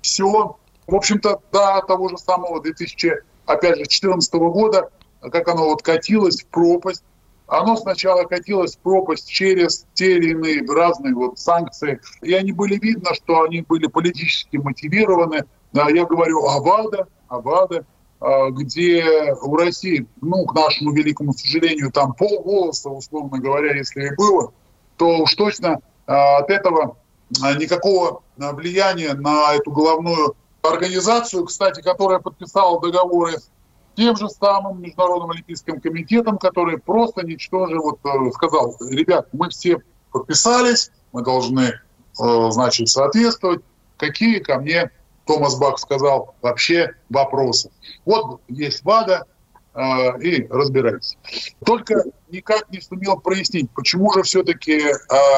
все, 0.00 0.56
в 0.86 0.94
общем-то, 0.94 1.40
до 1.52 1.82
того 1.86 2.08
же 2.08 2.16
самого 2.18 2.62
2014 2.62 4.34
года, 4.34 4.90
как 5.20 5.48
оно 5.48 5.64
вот 5.66 5.82
катилось 5.82 6.42
в 6.42 6.46
пропасть, 6.46 7.04
оно 7.46 7.76
сначала 7.76 8.24
катилось 8.24 8.76
в 8.76 8.78
пропасть 8.78 9.28
через 9.28 9.86
те 9.94 10.16
или 10.16 10.30
иные 10.30 10.64
разные 10.66 11.14
вот 11.14 11.38
санкции, 11.38 12.00
и 12.22 12.32
они 12.32 12.52
были 12.52 12.78
видно, 12.78 13.14
что 13.14 13.42
они 13.42 13.60
были 13.60 13.86
политически 13.86 14.56
мотивированы. 14.56 15.44
Я 15.72 16.06
говорю 16.06 16.44
о 16.44 16.60
ВАДА, 16.60 17.08
Авада, 17.36 17.84
а, 18.20 18.50
где 18.50 19.34
у 19.42 19.56
России, 19.56 20.06
ну, 20.20 20.44
к 20.46 20.54
нашему 20.54 20.92
великому 20.92 21.32
сожалению, 21.32 21.92
там 21.92 22.14
полголоса, 22.14 22.90
условно 22.90 23.38
говоря, 23.38 23.74
если 23.74 24.06
и 24.06 24.14
было, 24.16 24.52
то 24.96 25.18
уж 25.18 25.34
точно 25.34 25.80
а, 26.06 26.38
от 26.38 26.50
этого 26.50 26.96
а, 27.42 27.54
никакого 27.54 28.22
влияния 28.36 29.14
на 29.14 29.54
эту 29.54 29.70
головную 29.70 30.36
организацию, 30.62 31.44
кстати, 31.44 31.80
которая 31.80 32.18
подписала 32.18 32.80
договоры 32.80 33.38
с 33.38 33.50
тем 33.96 34.16
же 34.16 34.28
самым 34.28 34.82
Международным 34.82 35.30
Олимпийским 35.30 35.80
комитетом, 35.80 36.38
который 36.38 36.78
просто 36.78 37.24
ничтоже 37.24 37.78
вот 37.78 38.00
э, 38.04 38.30
сказал, 38.32 38.76
ребят, 38.80 39.28
мы 39.32 39.50
все 39.50 39.78
подписались, 40.10 40.90
мы 41.12 41.22
должны, 41.22 41.74
э, 42.20 42.50
значит, 42.50 42.88
соответствовать, 42.88 43.62
какие 43.96 44.40
ко 44.40 44.58
мне 44.58 44.90
Томас 45.26 45.56
Бах 45.56 45.78
сказал, 45.78 46.34
вообще 46.42 46.94
вопросы. 47.08 47.70
Вот 48.04 48.40
есть 48.48 48.84
ВАДА, 48.84 49.26
э, 49.74 50.20
и 50.20 50.46
разбирайтесь. 50.48 51.16
Только 51.64 52.04
никак 52.30 52.70
не 52.70 52.80
сумел 52.80 53.18
прояснить, 53.18 53.70
почему 53.70 54.12
же 54.12 54.22
все-таки 54.22 54.80
э, 54.80 54.94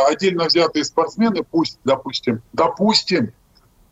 отдельно 0.09 0.45
взятые 0.45 0.85
спортсмены, 0.85 1.43
пусть, 1.43 1.79
допустим, 1.85 2.43
допустим, 2.53 3.33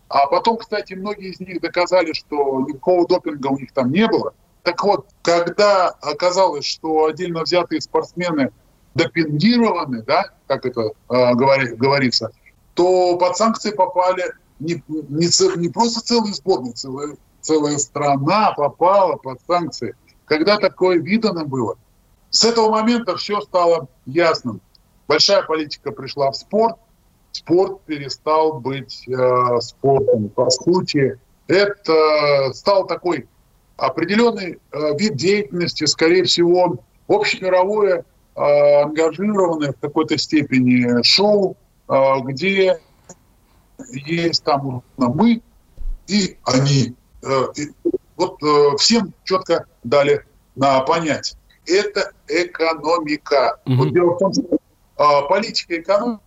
а 0.08 0.26
потом, 0.26 0.58
кстати, 0.58 0.94
многие 0.94 1.30
из 1.30 1.40
них 1.40 1.60
доказали, 1.60 2.12
что 2.12 2.60
никакого 2.60 3.06
допинга 3.06 3.48
у 3.48 3.58
них 3.58 3.72
там 3.72 3.90
не 3.90 4.06
было. 4.06 4.34
Так 4.62 4.82
вот, 4.84 5.08
когда 5.22 5.88
оказалось, 5.88 6.64
что 6.64 7.06
отдельно 7.06 7.42
взятые 7.42 7.80
спортсмены 7.80 8.50
допингированы, 8.94 10.02
да, 10.02 10.30
как 10.46 10.66
это 10.66 10.82
э, 10.82 11.34
говори, 11.34 11.74
говорится, 11.74 12.30
то 12.74 13.16
под 13.18 13.36
санкции 13.36 13.72
попали 13.72 14.32
не, 14.60 14.82
не, 14.88 15.58
не 15.58 15.68
просто 15.68 16.00
целая 16.00 16.32
сборная, 16.32 16.72
целая, 16.72 17.16
целая 17.40 17.78
страна 17.78 18.52
попала 18.52 19.16
под 19.16 19.40
санкции. 19.46 19.94
Когда 20.24 20.58
такое 20.58 20.98
видано 20.98 21.44
было? 21.44 21.76
С 22.30 22.44
этого 22.44 22.70
момента 22.70 23.16
все 23.16 23.40
стало 23.40 23.88
ясным. 24.06 24.60
Большая 25.06 25.42
политика 25.42 25.92
пришла 25.92 26.30
в 26.30 26.36
спорт, 26.36 26.76
спорт 27.32 27.82
перестал 27.82 28.54
быть 28.60 29.06
э, 29.06 29.60
спортом. 29.60 30.30
По 30.30 30.50
сути, 30.50 31.18
это 31.46 32.52
стал 32.54 32.86
такой 32.86 33.28
определенный 33.76 34.58
э, 34.72 34.96
вид 34.98 35.16
деятельности, 35.16 35.84
скорее 35.84 36.24
всего, 36.24 36.78
общемировое, 37.08 38.04
э, 38.36 38.82
ангажированное 38.82 39.72
в 39.72 39.80
какой-то 39.80 40.16
степени 40.16 41.02
шоу, 41.02 41.56
э, 41.88 41.94
где 42.24 42.78
есть 43.88 44.44
там 44.44 44.82
мы 44.96 45.42
и 46.06 46.36
они. 46.44 46.94
Э, 47.22 47.46
вот 48.16 48.42
э, 48.42 48.76
всем 48.78 49.12
четко 49.24 49.66
дали 49.82 50.24
на 50.54 50.80
понять. 50.80 51.36
Это 51.66 52.12
экономика. 52.28 53.58
Mm-hmm. 53.66 53.76
Вот 53.76 53.92
дело 53.92 54.10
в 54.12 54.18
том, 54.18 54.32
что 54.32 54.58
а, 54.96 55.22
политика 55.22 55.74
и 55.74 55.80
экономика, 55.80 56.20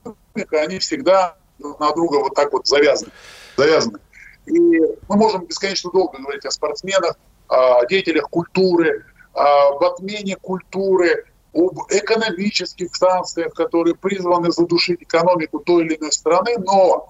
они 0.52 0.80
всегда 0.80 1.38
друг 1.60 1.80
на 1.80 1.94
друга 1.94 2.18
вот 2.18 2.34
так 2.36 2.52
вот 2.52 2.68
завязаны. 2.68 3.12
завязаны. 3.56 4.00
И 4.46 4.52
мы 4.52 5.16
можем 5.16 5.46
бесконечно 5.46 5.92
долго 5.92 6.18
говорить 6.18 6.46
о 6.46 6.52
спортсменах, 6.52 7.16
о 7.48 7.86
деятелях 7.86 8.30
культуры, 8.30 9.06
об 9.34 9.84
отмене 9.84 10.36
культуры, 10.36 11.26
об 11.54 11.80
экономических 11.90 12.96
санкциях, 12.96 13.54
которые 13.54 13.96
призваны 13.96 14.52
задушить 14.52 15.02
экономику 15.02 15.60
той 15.60 15.86
или 15.86 15.96
иной 15.96 16.12
страны, 16.12 16.56
но 16.58 17.10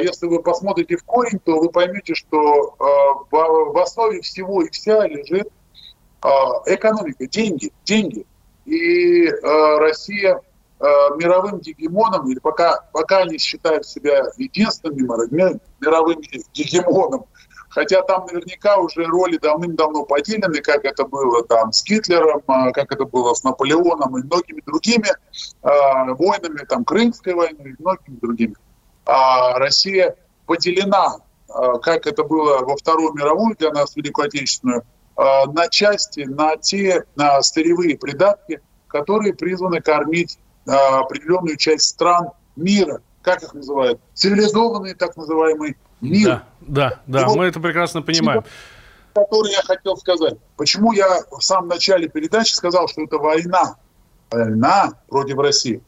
если 0.00 0.26
вы 0.26 0.42
посмотрите 0.42 0.96
в 0.96 1.04
корень, 1.04 1.38
то 1.44 1.58
вы 1.58 1.70
поймете, 1.70 2.14
что 2.14 2.74
а, 2.78 2.84
в 3.30 3.82
основе 3.82 4.22
всего 4.22 4.62
и 4.62 4.70
вся 4.70 5.06
лежит 5.06 5.48
экономика, 6.66 7.26
деньги, 7.26 7.72
деньги. 7.84 8.26
И 8.64 9.28
Россия 9.28 10.40
мировым 10.80 11.60
гегемоном, 11.60 12.28
или 12.30 12.38
пока, 12.38 12.80
пока 12.92 13.18
они 13.18 13.38
считают 13.38 13.86
себя 13.86 14.24
единственным 14.36 14.96
мировым 15.80 16.20
гегемоном, 16.52 17.26
Хотя 17.70 18.02
там 18.02 18.26
наверняка 18.26 18.78
уже 18.78 19.04
роли 19.04 19.36
давным-давно 19.36 20.04
поделены, 20.04 20.60
как 20.62 20.84
это 20.84 21.04
было 21.04 21.44
там 21.44 21.72
с 21.72 21.84
Гитлером, 21.84 22.42
а, 22.46 22.72
как 22.72 22.90
это 22.92 23.04
было 23.04 23.34
с 23.34 23.44
Наполеоном 23.44 24.18
и 24.18 24.22
многими 24.22 24.62
другими 24.64 25.08
э, 25.08 26.12
войнами, 26.14 26.64
там 26.64 26.84
Крымской 26.84 27.34
войной 27.34 27.70
и 27.70 27.76
многими 27.78 28.16
другими. 28.20 28.54
А 29.08 29.58
Россия 29.58 30.14
поделена, 30.46 31.16
э, 31.48 31.52
как 31.82 32.06
это 32.06 32.24
было 32.24 32.58
во 32.58 32.76
Вторую 32.76 33.14
мировую 33.14 33.56
для 33.56 33.70
нас, 33.70 33.96
Великую 33.96 34.26
Отечественную, 34.26 34.82
э, 35.16 35.22
на 35.46 35.68
части, 35.68 36.20
на 36.20 36.56
те 36.56 37.04
на 37.16 37.40
старевые 37.42 37.96
придатки, 37.96 38.60
которые 38.86 39.34
призваны 39.34 39.80
кормить 39.80 40.38
определенную 40.66 41.56
часть 41.56 41.86
стран 41.86 42.28
мира, 42.54 43.00
как 43.22 43.42
их 43.42 43.54
называют, 43.54 44.00
цивилизованные 44.12 44.94
так 44.94 45.16
называемые 45.16 45.76
мир. 46.02 46.42
Да, 46.60 47.00
да, 47.06 47.22
да, 47.26 47.28
мы 47.28 47.46
это 47.46 47.58
прекрасно 47.58 48.02
понимаем. 48.02 48.44
Который 49.14 49.52
я 49.52 49.62
хотел 49.62 49.96
сказать. 49.96 50.34
Почему 50.56 50.92
я 50.92 51.08
в 51.30 51.40
самом 51.40 51.68
начале 51.68 52.08
передачи 52.08 52.52
сказал, 52.52 52.86
что 52.88 53.02
это 53.02 53.16
война. 53.16 53.76
Война 54.30 54.92
против 55.08 55.38
России. 55.38 55.82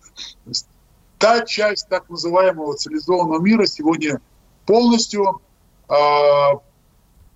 Та 1.20 1.44
часть 1.44 1.86
так 1.90 2.08
называемого 2.08 2.74
цивилизованного 2.76 3.42
мира 3.42 3.66
сегодня 3.66 4.22
полностью 4.64 5.42
э, 5.86 5.94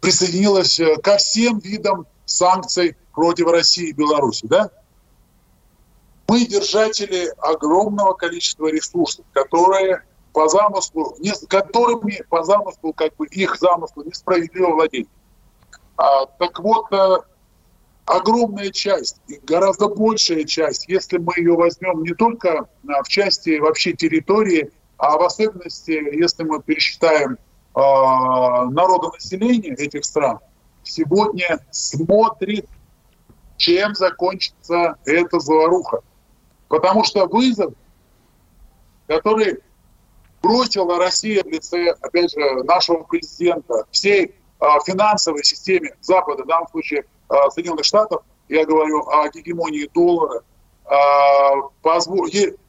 присоединилась 0.01 0.81
ко 1.03 1.18
всем 1.18 1.59
видам 1.59 2.07
санкций 2.25 2.97
против 3.12 3.49
России 3.49 3.90
и 3.90 3.92
Беларуси. 3.92 4.47
Да? 4.47 4.70
Мы 6.27 6.47
держатели 6.47 7.31
огромного 7.37 8.14
количества 8.14 8.68
ресурсов, 8.68 9.27
которые 9.35 10.03
по 10.33 10.49
замыслу, 10.49 11.14
не, 11.18 11.35
которыми 11.47 12.25
по 12.31 12.42
замыслу, 12.42 12.94
как 12.94 13.14
бы 13.16 13.27
их 13.27 13.59
замыслу 13.59 14.03
несправедливо 14.03 14.70
владеть. 14.70 15.09
А, 15.99 16.25
так 16.25 16.59
вот, 16.59 16.90
а, 16.90 17.18
огромная 18.07 18.71
часть, 18.71 19.21
гораздо 19.45 19.88
большая 19.88 20.45
часть, 20.45 20.88
если 20.88 21.19
мы 21.19 21.33
ее 21.37 21.55
возьмем 21.55 22.03
не 22.03 22.14
только 22.14 22.69
а, 22.88 23.03
в 23.03 23.09
части 23.09 23.59
вообще 23.59 23.93
территории, 23.93 24.71
а 24.99 25.17
в 25.17 25.23
особенности, 25.23 25.90
если 25.90 26.45
мы 26.45 26.62
пересчитаем 26.62 27.38
а, 27.75 28.67
народонаселение 28.67 29.75
этих 29.75 30.05
стран, 30.05 30.38
сегодня 30.83 31.59
смотрит, 31.71 32.67
чем 33.57 33.95
закончится 33.95 34.97
эта 35.05 35.38
заваруха. 35.40 36.01
Потому 36.69 37.05
что 37.05 37.27
вызов, 37.27 37.73
который 39.07 39.61
бросила 40.43 40.99
Россия 40.99 41.43
в 41.43 41.47
лице, 41.47 41.95
опять 42.03 42.33
же, 42.33 42.64
нашего 42.64 43.03
президента, 43.05 43.87
всей 43.90 44.35
а, 44.61 44.79
финансовой 44.81 45.45
системе 45.45 45.97
Запада, 46.01 46.45
в 46.45 46.47
данном 46.47 46.69
случае 46.69 47.05
Соединенных 47.51 47.85
Штатов, 47.85 48.23
я 48.49 48.65
говорю 48.65 49.09
о 49.09 49.29
гегемонии 49.29 49.89
доллара, 49.93 50.43
а, 50.85 51.55
в 51.57 51.71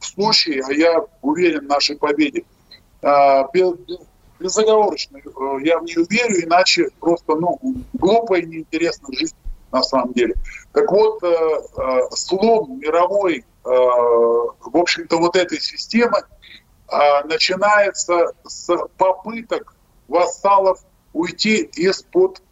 случае, 0.00 0.62
а 0.66 0.72
я 0.72 1.04
уверен 1.22 1.66
в 1.66 1.68
нашей 1.68 1.96
победе, 1.96 2.44
а, 3.02 3.48
безоговорочно 4.38 5.18
э, 5.18 5.20
я 5.64 5.78
в 5.78 5.84
нее 5.84 6.06
верю, 6.08 6.44
иначе 6.44 6.90
просто 7.00 7.36
ну, 7.36 7.58
глупо 7.94 8.38
и 8.38 8.46
неинтересно 8.46 9.08
жить 9.12 9.34
на 9.72 9.82
самом 9.82 10.12
деле. 10.12 10.34
Так 10.72 10.90
вот, 10.90 11.22
э, 11.22 11.26
э, 11.28 12.00
слом 12.10 12.78
мировой, 12.78 13.44
в 13.64 14.76
общем-то, 14.76 15.16
вот 15.18 15.34
этой 15.36 15.60
системы– 15.60 16.22
а, 16.88 17.24
начинается 17.24 18.32
с 18.44 18.70
попыток 18.96 19.74
вассалов 20.08 20.80
уйти 21.12 21.62
из-под 21.74 22.42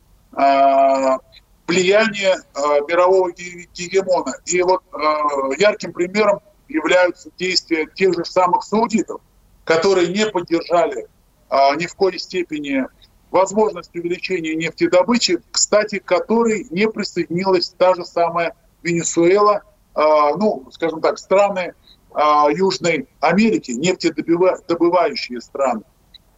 а, 1.66 1.72
влияния 1.72 2.36
а, 2.54 2.80
мирового 2.80 3.32
гегемона. 3.32 4.34
И 4.46 4.62
вот 4.62 4.82
ярким 5.58 5.92
примером 5.92 6.40
являются 6.68 7.30
действия 7.38 7.86
тех 7.94 8.14
же 8.14 8.24
самых 8.24 8.64
саудитов, 8.64 9.20
которые 9.64 10.08
не 10.08 10.26
поддержали 10.26 11.08
ни 11.76 11.86
в 11.86 11.94
коей 11.94 12.18
степени 12.18 12.84
возможность 13.30 13.94
увеличения 13.94 14.54
нефтедобычи, 14.54 15.40
кстати, 15.52 15.98
к 15.98 16.04
которой 16.04 16.66
не 16.70 16.88
присоединилась 16.88 17.68
та 17.76 17.94
же 17.94 18.04
самая 18.04 18.56
Венесуэла, 18.82 19.62
ну, 19.94 20.66
скажем 20.72 21.00
так, 21.00 21.18
страны 21.18 21.74
а, 22.14 22.48
Южной 22.48 23.08
Америки, 23.20 23.72
нефтедобывающие 23.72 25.40
страны. 25.40 25.82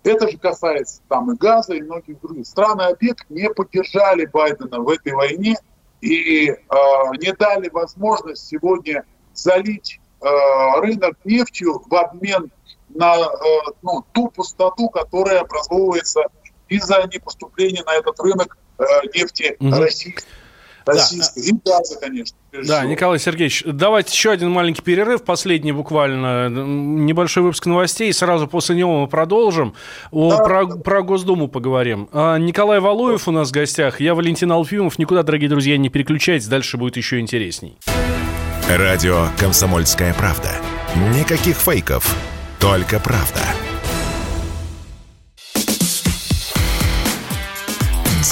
Это 0.07 0.29
же 0.29 0.39
касается 0.39 1.03
там 1.09 1.33
и 1.33 1.37
газа, 1.37 1.75
и 1.75 1.83
многих 1.83 2.21
других. 2.21 2.47
Страны 2.47 2.83
ОПЕК 2.83 3.27
не 3.29 3.51
поддержали 3.51 4.27
Байдена 4.27 4.81
в 4.81 4.89
этой 4.89 5.13
войне 5.13 5.57
и 6.01 6.49
э, 6.49 6.57
не 7.21 7.33
дали 7.33 7.69
возможность 7.71 8.47
сегодня 8.47 9.05
залить 9.35 10.01
э, 10.21 10.27
рынок 10.81 11.17
нефтью 11.25 11.83
в 11.85 11.95
обмен 11.95 12.51
на 12.91 13.17
э, 13.17 13.73
ну, 13.83 14.05
ту 14.13 14.29
пустоту, 14.29 14.89
которая 14.89 15.41
образовывается 15.41 16.23
из-за 16.69 17.09
непоступления 17.13 17.83
на 17.85 17.95
этот 17.95 18.19
рынок 18.21 18.57
э, 18.79 18.85
нефти 19.15 19.57
угу. 19.59 19.71
российской 19.77 20.25
российской, 20.87 21.43
да. 21.43 21.49
и 21.49 21.53
газа, 21.65 21.99
конечно. 22.01 22.37
Да, 22.53 22.63
всего. 22.63 22.83
Николай 22.91 23.19
Сергеевич, 23.19 23.65
давайте 23.67 24.13
еще 24.13 24.31
один 24.31 24.51
маленький 24.51 24.83
перерыв, 24.83 25.25
последний 25.25 25.73
буквально, 25.73 26.49
небольшой 26.49 27.43
выпуск 27.43 27.67
новостей, 27.67 28.11
и 28.11 28.13
сразу 28.13 28.47
после 28.47 28.77
него 28.77 29.01
мы 29.01 29.09
продолжим. 29.09 29.75
О, 30.11 30.31
да. 30.31 30.45
про, 30.45 30.67
про 30.67 31.03
Госдуму 31.03 31.49
поговорим. 31.49 32.09
А, 32.13 32.37
Николай 32.39 32.81
Валуев 32.81 33.29
у 33.29 33.31
нас 33.31 33.51
в 33.51 33.53
гостях, 33.53 34.01
я 34.01 34.15
Валентин 34.15 34.51
Алфимов. 34.53 34.99
Никуда, 34.99 35.23
дорогие 35.23 35.49
друзья, 35.49 35.77
не 35.77 35.89
переключайтесь, 35.89 36.47
дальше 36.47 36.77
будет 36.77 36.97
еще 36.97 37.21
интересней. 37.21 37.77
Радио 38.69 39.29
«Комсомольская 39.39 40.13
правда». 40.15 40.51
Никаких 41.15 41.57
фейков, 41.57 42.17
только 42.59 42.99
правда. 42.99 43.43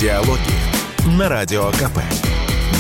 Диалоги 0.00 0.63
на 1.06 1.28
Радио 1.28 1.66
КП. 1.72 1.98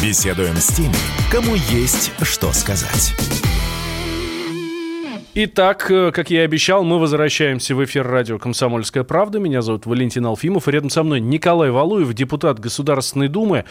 Беседуем 0.02 0.56
с 0.56 0.68
теми, 0.68 0.94
кому 1.30 1.54
есть 1.54 2.10
что 2.22 2.52
сказать. 2.52 3.14
Итак, 5.34 5.90
э, 5.90 6.10
как 6.10 6.30
я 6.30 6.42
и 6.42 6.44
обещал, 6.44 6.84
мы 6.84 6.98
возвращаемся 6.98 7.74
в 7.74 7.84
эфир 7.84 8.06
радио 8.06 8.38
«Комсомольская 8.38 9.02
правда». 9.04 9.40
Меня 9.40 9.62
зовут 9.62 9.84
Валентин 9.84 10.24
Алфимов. 10.26 10.68
Рядом 10.68 10.90
со 10.90 11.02
мной 11.02 11.20
Николай 11.20 11.70
Валуев, 11.70 12.14
депутат 12.14 12.60
Государственной 12.60 13.28
Думы. 13.28 13.64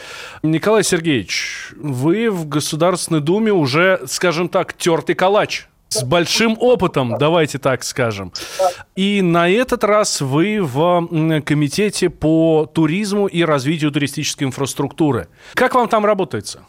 Николай 0.43 0.83
Сергеевич, 0.83 1.69
вы 1.77 2.29
в 2.29 2.47
Государственной 2.47 3.21
Думе 3.21 3.53
уже, 3.53 4.01
скажем 4.07 4.49
так, 4.49 4.73
тертый 4.73 5.15
калач 5.15 5.67
с 5.93 6.03
большим 6.03 6.57
опытом, 6.59 7.17
давайте 7.17 7.59
так 7.59 7.83
скажем. 7.83 8.33
И 8.95 9.21
на 9.21 9.49
этот 9.49 9.83
раз 9.83 10.21
вы 10.21 10.59
в 10.61 11.41
комитете 11.45 12.09
по 12.09 12.65
туризму 12.65 13.27
и 13.27 13.43
развитию 13.43 13.91
туристической 13.91 14.47
инфраструктуры. 14.47 15.27
Как 15.53 15.75
вам 15.75 15.87
там 15.87 16.05
работается? 16.05 16.65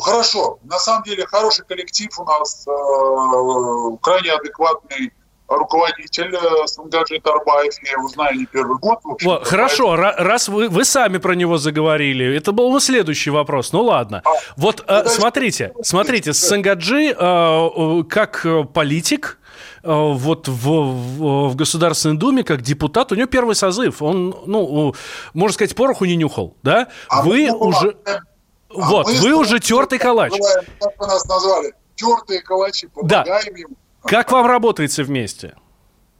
Хорошо. 0.00 0.58
На 0.64 0.78
самом 0.78 1.02
деле 1.02 1.26
хороший 1.26 1.64
коллектив 1.64 2.08
у 2.18 2.24
нас, 2.24 2.66
э, 2.66 3.96
крайне 4.00 4.30
адекватный 4.32 5.12
руководитель 5.48 6.34
э, 6.34 6.66
Сангаджи 6.66 7.20
Тарбаев, 7.20 7.74
я 7.82 7.92
его 7.92 8.08
знаю 8.08 8.36
не 8.38 8.46
первый 8.46 8.78
год. 8.78 9.00
Вот, 9.22 9.46
хорошо, 9.46 9.96
поэтому... 9.96 10.28
раз 10.28 10.48
вы, 10.48 10.68
вы 10.68 10.84
сами 10.84 11.18
про 11.18 11.34
него 11.34 11.58
заговорили, 11.58 12.36
это 12.36 12.52
был 12.52 12.72
на 12.72 12.80
следующий 12.80 13.30
вопрос, 13.30 13.72
ну 13.72 13.82
ладно. 13.82 14.22
А, 14.24 14.30
вот 14.56 14.84
э, 14.86 15.04
смотрите, 15.06 15.72
смотрите, 15.82 16.32
Сангаджи 16.32 17.14
э, 17.16 18.02
как 18.08 18.46
политик, 18.72 19.38
э, 19.82 19.90
вот 19.92 20.48
в, 20.48 20.52
в, 20.52 21.48
в 21.50 21.56
Государственной 21.56 22.16
Думе 22.16 22.42
как 22.42 22.62
депутат, 22.62 23.12
у 23.12 23.14
него 23.14 23.26
первый 23.26 23.54
созыв, 23.54 24.00
он, 24.02 24.34
ну, 24.46 24.94
можно 25.34 25.54
сказать, 25.54 25.74
пороху 25.74 26.06
не 26.06 26.16
нюхал, 26.16 26.56
да? 26.62 26.88
А 27.08 27.22
вы 27.22 27.48
ну, 27.48 27.58
уже... 27.58 27.96
А 28.06 28.20
вот, 28.76 29.08
вы 29.08 29.34
уже 29.34 29.60
тертый 29.60 29.98
калач. 29.98 30.32
Как 30.80 30.98
вы 30.98 31.06
нас 31.06 31.24
назвали? 31.26 31.74
Тертые 31.94 32.42
калачи, 32.42 32.88
помогаем 32.88 33.24
да. 33.24 33.60
ему. 33.60 33.76
Как 34.04 34.30
вам 34.32 34.46
работается 34.46 35.02
вместе? 35.04 35.54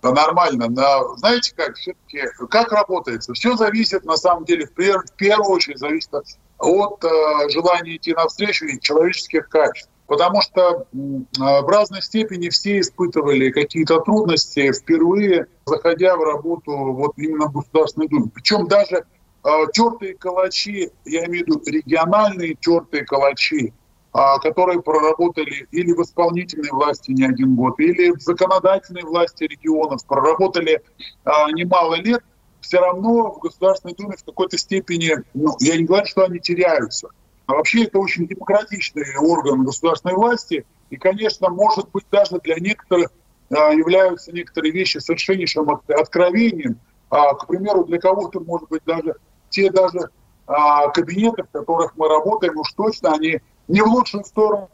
Да 0.02 0.12
нормально. 0.12 0.68
Но, 0.68 1.16
знаете 1.16 1.54
как, 1.56 1.76
все-таки, 1.76 2.22
как 2.50 2.72
работается? 2.72 3.32
Все 3.32 3.56
зависит, 3.56 4.04
на 4.04 4.16
самом 4.16 4.44
деле, 4.44 4.66
в, 4.66 4.72
первую 4.72 5.50
очередь, 5.50 5.78
зависит 5.78 6.10
от, 6.58 7.04
э, 7.04 7.48
желания 7.48 7.96
идти 7.96 8.12
навстречу 8.12 8.66
и 8.66 8.80
человеческих 8.80 9.48
качеств. 9.48 9.90
Потому 10.06 10.42
что 10.42 10.60
э, 10.60 10.84
в 10.92 11.68
разной 11.68 12.02
степени 12.02 12.50
все 12.50 12.80
испытывали 12.80 13.50
какие-то 13.50 14.00
трудности 14.00 14.72
впервые, 14.72 15.46
заходя 15.64 16.16
в 16.16 16.22
работу 16.22 16.72
вот 16.72 17.12
именно 17.16 17.46
в 17.46 17.52
Государственной 17.52 18.08
Думе. 18.08 18.30
Причем 18.34 18.66
даже 18.68 18.96
э, 19.42 19.48
тертые 19.72 20.14
калачи, 20.16 20.90
я 21.06 21.24
имею 21.24 21.46
в 21.46 21.48
виду 21.48 21.62
региональные 21.64 22.54
тертые 22.54 23.06
калачи, 23.06 23.72
которые 24.14 24.80
проработали 24.80 25.66
или 25.72 25.92
в 25.92 26.00
исполнительной 26.00 26.70
власти 26.70 27.10
не 27.10 27.24
один 27.24 27.56
год, 27.56 27.80
или 27.80 28.12
в 28.12 28.20
законодательной 28.20 29.02
власти 29.02 29.42
регионов, 29.42 30.06
проработали 30.06 30.80
а, 31.24 31.50
немало 31.50 31.96
лет, 31.96 32.22
все 32.60 32.78
равно 32.78 33.32
в 33.32 33.40
Государственной 33.40 33.94
Думе 33.94 34.16
в 34.16 34.24
какой-то 34.24 34.56
степени, 34.56 35.16
ну, 35.34 35.56
я 35.58 35.76
не 35.76 35.82
говорю, 35.82 36.06
что 36.06 36.24
они 36.24 36.38
теряются. 36.38 37.08
А 37.46 37.54
вообще 37.54 37.84
это 37.84 37.98
очень 37.98 38.28
демократичный 38.28 39.16
орган 39.18 39.64
государственной 39.64 40.14
власти, 40.14 40.64
и, 40.90 40.96
конечно, 40.96 41.50
может 41.50 41.90
быть, 41.90 42.04
даже 42.12 42.38
для 42.38 42.54
некоторых 42.60 43.10
являются 43.50 44.30
некоторые 44.32 44.72
вещи 44.72 44.98
совершеннейшим 44.98 45.68
откровением. 45.88 46.78
К 47.10 47.46
примеру, 47.48 47.84
для 47.84 47.98
кого-то, 47.98 48.38
может 48.40 48.68
быть, 48.68 48.82
даже 48.86 49.16
те 49.50 49.70
даже 49.70 50.08
кабинеты, 50.46 51.42
в 51.42 51.50
которых 51.50 51.96
мы 51.96 52.08
работаем, 52.08 52.56
уж 52.58 52.72
точно 52.72 53.12
они 53.14 53.40
не 53.68 53.82
в 53.82 53.86
лучшую 53.86 54.24
сторону 54.24 54.68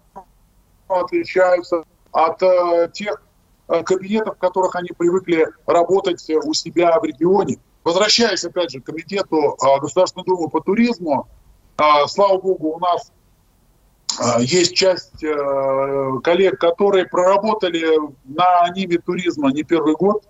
отличаются 0.89 1.85
от 2.13 2.43
э, 2.43 2.91
тех 2.93 3.23
э, 3.69 3.83
кабинетов, 3.83 4.37
в 4.37 4.41
которых 4.41 4.75
они 4.75 4.91
привыкли 4.97 5.49
работать 5.67 6.29
у 6.45 6.53
себя 6.53 6.99
в 6.99 7.05
регионе. 7.05 7.59
Возвращаясь, 7.85 8.45
опять 8.45 8.73
же, 8.73 8.81
к 8.81 8.87
комитету 8.87 9.57
э, 9.57 9.81
Государственной 9.81 10.25
Думы 10.25 10.49
по 10.49 10.61
туризму, 10.61 11.29
э, 11.79 11.83
слава 12.09 12.41
богу, 12.41 12.75
у 12.75 12.79
нас 12.81 13.13
э, 14.19 14.43
есть 14.43 14.75
часть 14.75 15.23
э, 15.23 16.11
коллег, 16.25 16.59
которые 16.59 17.07
проработали 17.07 17.87
на 18.25 18.69
ниве 18.71 18.99
туризма 18.99 19.53
не 19.53 19.63
первый 19.63 19.95
год, 19.95 20.25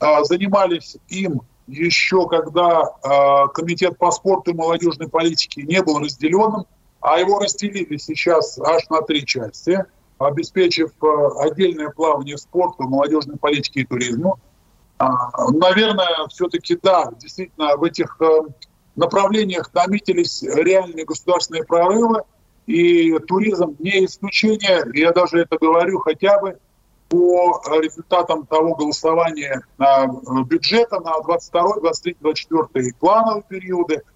э, 0.00 0.24
занимались 0.24 0.96
им 1.08 1.42
еще 1.66 2.28
когда 2.28 2.82
э, 2.82 3.48
комитет 3.52 3.98
по 3.98 4.10
спорту 4.10 4.52
и 4.52 4.54
молодежной 4.54 5.08
политике 5.08 5.62
не 5.62 5.82
был 5.82 5.98
разделенным, 5.98 6.66
а 7.06 7.20
его 7.20 7.38
разделили 7.38 7.98
сейчас 7.98 8.58
аж 8.58 8.88
на 8.90 9.00
три 9.00 9.24
части, 9.24 9.84
обеспечив 10.18 10.90
э, 11.00 11.28
отдельное 11.38 11.90
плавание 11.90 12.36
спорту, 12.36 12.82
молодежной 12.82 13.36
политике 13.36 13.82
и 13.82 13.86
туризму. 13.86 14.40
А, 14.98 15.48
наверное, 15.52 16.26
все-таки 16.30 16.76
да, 16.82 17.12
действительно 17.20 17.76
в 17.76 17.84
этих 17.84 18.20
э, 18.20 18.26
направлениях 18.96 19.72
наметились 19.72 20.42
реальные 20.42 21.04
государственные 21.04 21.62
прорывы, 21.62 22.22
и 22.66 23.16
туризм 23.20 23.76
не 23.78 24.04
исключение, 24.04 24.84
я 24.94 25.12
даже 25.12 25.38
это 25.38 25.58
говорю 25.58 26.00
хотя 26.00 26.40
бы 26.40 26.58
по 27.08 27.62
результатам 27.80 28.46
того 28.46 28.74
голосования 28.74 29.62
э, 29.78 29.84
бюджета 30.44 30.98
на 30.98 31.20
22, 31.20 31.76
23, 31.82 32.16
24 32.20 32.94
плановые 32.98 33.44
периоды– 33.48 34.02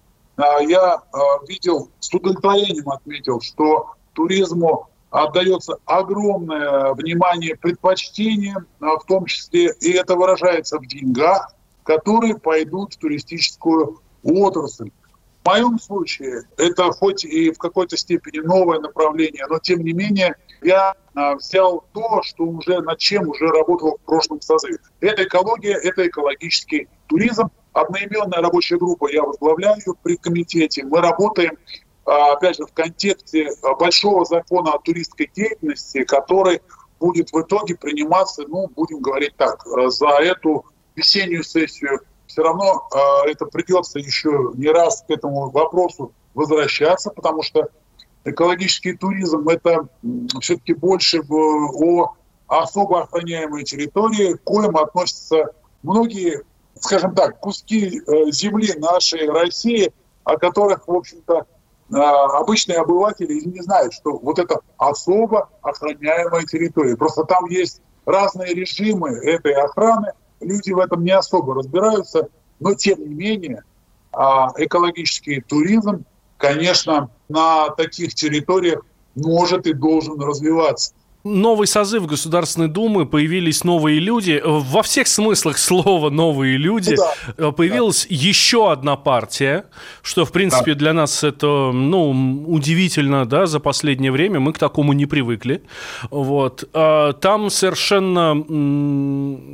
я 0.61 0.95
а, 0.95 1.19
видел, 1.47 1.89
с 1.99 2.13
удовлетворением 2.13 2.89
отметил, 2.89 3.41
что 3.41 3.91
туризму 4.13 4.87
отдается 5.09 5.77
огромное 5.85 6.93
внимание, 6.93 7.55
предпочтение, 7.55 8.57
а, 8.79 8.97
в 8.97 9.05
том 9.05 9.25
числе, 9.25 9.73
и 9.81 9.91
это 9.91 10.15
выражается 10.15 10.79
в 10.79 10.87
деньгах, 10.87 11.53
которые 11.83 12.37
пойдут 12.37 12.93
в 12.93 12.97
туристическую 12.97 13.99
отрасль. 14.23 14.91
В 15.43 15.47
моем 15.47 15.79
случае 15.79 16.43
это 16.57 16.91
хоть 16.91 17.25
и 17.25 17.51
в 17.51 17.57
какой-то 17.57 17.97
степени 17.97 18.39
новое 18.45 18.79
направление, 18.79 19.45
но 19.49 19.57
тем 19.57 19.79
не 19.79 19.91
менее 19.91 20.35
я 20.61 20.93
взял 21.15 21.83
то, 21.93 22.21
что 22.21 22.43
уже 22.43 22.79
над 22.81 22.99
чем 22.99 23.27
уже 23.27 23.47
работал 23.47 23.97
в 23.97 24.05
прошлом 24.05 24.39
созыве. 24.39 24.77
Это 24.99 25.23
экология, 25.23 25.73
это 25.73 26.07
экологический 26.07 26.87
туризм, 27.07 27.49
Одноименная 27.73 28.41
рабочая 28.41 28.77
группа, 28.77 29.09
я 29.11 29.23
возглавляю 29.23 29.95
при 30.03 30.17
комитете. 30.17 30.83
Мы 30.83 30.99
работаем, 30.99 31.57
а, 32.05 32.33
опять 32.33 32.57
же, 32.57 32.65
в 32.65 32.73
контексте 32.73 33.49
а, 33.63 33.75
большого 33.75 34.25
закона 34.25 34.73
о 34.73 34.79
туристской 34.79 35.31
деятельности, 35.33 36.03
который 36.03 36.61
будет 36.99 37.31
в 37.31 37.41
итоге 37.41 37.75
приниматься, 37.75 38.43
ну, 38.47 38.67
будем 38.75 38.99
говорить 38.99 39.35
так, 39.37 39.65
а, 39.65 39.89
за 39.89 40.09
эту 40.19 40.65
весеннюю 40.95 41.43
сессию. 41.43 42.01
Все 42.27 42.43
равно 42.43 42.87
это 43.25 43.45
придется 43.45 43.99
еще 43.99 44.51
не 44.53 44.69
раз 44.69 45.03
к 45.05 45.11
этому 45.11 45.49
вопросу 45.49 46.13
возвращаться, 46.33 47.09
потому 47.09 47.43
что 47.43 47.67
экологический 48.23 48.93
туризм– 48.93 49.49
это 49.49 49.89
все-таки 50.39 50.73
больше 50.73 51.21
о 51.29 52.13
особо 52.47 53.03
охраняемой 53.03 53.63
территории, 53.63 54.33
к 54.33 54.43
коим 54.43 54.77
относятся 54.77 55.53
многие 55.83 56.43
скажем 56.81 57.15
так, 57.15 57.39
куски 57.39 58.01
э, 58.01 58.31
земли 58.31 58.73
нашей 58.77 59.29
России, 59.29 59.93
о 60.23 60.37
которых, 60.37 60.87
в 60.87 60.93
общем-то, 60.93 61.45
э, 61.91 61.95
обычные 61.95 62.79
обыватели 62.79 63.39
не 63.45 63.61
знают, 63.61 63.93
что 63.93 64.17
вот 64.17 64.39
это 64.39 64.59
особо 64.77 65.49
охраняемая 65.61 66.43
территория. 66.43 66.97
Просто 66.97 67.23
там 67.23 67.45
есть 67.45 67.81
разные 68.05 68.53
режимы 68.53 69.11
этой 69.11 69.53
охраны, 69.53 70.11
люди 70.39 70.71
в 70.71 70.79
этом 70.79 71.03
не 71.03 71.11
особо 71.11 71.55
разбираются, 71.55 72.27
но 72.59 72.73
тем 72.73 72.99
не 72.99 73.13
менее 73.13 73.63
а, 74.11 74.51
экологический 74.57 75.39
туризм, 75.41 76.03
конечно, 76.37 77.11
на 77.29 77.69
таких 77.69 78.15
территориях 78.15 78.83
может 79.15 79.67
и 79.67 79.73
должен 79.73 80.19
развиваться 80.19 80.93
новый 81.23 81.67
созыв 81.67 82.05
Государственной 82.07 82.67
Думы, 82.67 83.05
появились 83.05 83.63
новые 83.63 83.99
люди. 83.99 84.41
Во 84.43 84.81
всех 84.83 85.07
смыслах 85.07 85.57
слова 85.57 86.09
«новые 86.09 86.57
люди» 86.57 86.95
ну, 86.97 87.03
да. 87.37 87.51
появилась 87.51 88.07
да. 88.09 88.15
еще 88.15 88.71
одна 88.71 88.95
партия, 88.95 89.65
что, 90.01 90.25
в 90.25 90.31
принципе, 90.31 90.73
да. 90.73 90.79
для 90.79 90.93
нас 90.93 91.23
это, 91.23 91.71
ну, 91.71 92.43
удивительно, 92.47 93.25
да, 93.25 93.45
за 93.45 93.59
последнее 93.59 94.11
время. 94.11 94.39
Мы 94.39 94.53
к 94.53 94.59
такому 94.59 94.93
не 94.93 95.05
привыкли. 95.05 95.63
Вот. 96.09 96.67
А 96.73 97.13
там 97.13 97.49
совершенно, 97.49 98.35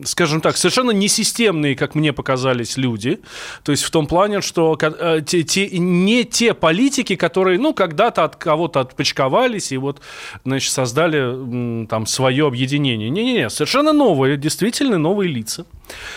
скажем 0.05 0.41
так, 0.41 0.57
совершенно 0.57 0.91
несистемные, 0.91 1.75
как 1.75 1.95
мне 1.95 2.13
показались, 2.13 2.77
люди. 2.77 3.19
То 3.63 3.71
есть 3.71 3.83
в 3.83 3.91
том 3.91 4.07
плане, 4.07 4.41
что 4.41 4.77
э, 4.79 5.21
те, 5.25 5.43
те, 5.43 5.67
не 5.77 6.23
те 6.23 6.53
политики, 6.53 7.15
которые, 7.15 7.59
ну, 7.59 7.73
когда-то 7.73 8.23
от 8.23 8.35
кого-то 8.35 8.79
отпочковались 8.79 9.71
и 9.71 9.77
вот, 9.77 10.01
значит, 10.45 10.71
создали 10.71 11.56
там 11.89 12.05
свое 12.05 12.47
объединение. 12.47 13.09
Не-не-не, 13.09 13.49
совершенно 13.49 13.93
новые, 13.93 14.37
действительно 14.37 14.97
новые 14.97 15.31
лица. 15.31 15.65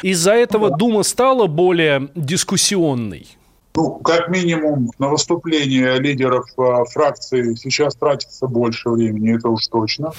Из-за 0.03 0.33
этого 0.33 0.77
Дума 0.77 1.03
стала 1.03 1.47
более 1.47 2.09
дискуссионной. 2.15 3.27
Ну, 3.77 4.01
как 4.01 4.29
минимум, 4.29 4.91
на 4.99 5.09
выступление 5.09 5.99
лидеров 6.01 6.47
э, 6.59 6.85
фракции 6.93 7.55
сейчас 7.55 7.95
тратится 7.95 8.47
больше 8.49 8.91
времени, 8.91 9.37
это 9.37 9.49
уж 9.49 9.67
точно. 9.69 10.13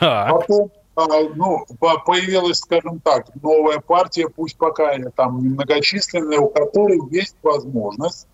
Так. 0.00 0.30
Потом, 0.30 0.70
э, 0.96 1.28
ну, 1.36 1.64
появилась, 2.04 2.58
скажем 2.58 2.98
так, 3.00 3.26
новая 3.40 3.78
партия, 3.78 4.28
пусть 4.28 4.58
пока 4.58 4.98
там 5.14 5.38
немногочисленная, 5.38 6.40
у 6.40 6.48
которой 6.48 6.98
есть 7.10 7.36
возможность. 7.42 8.26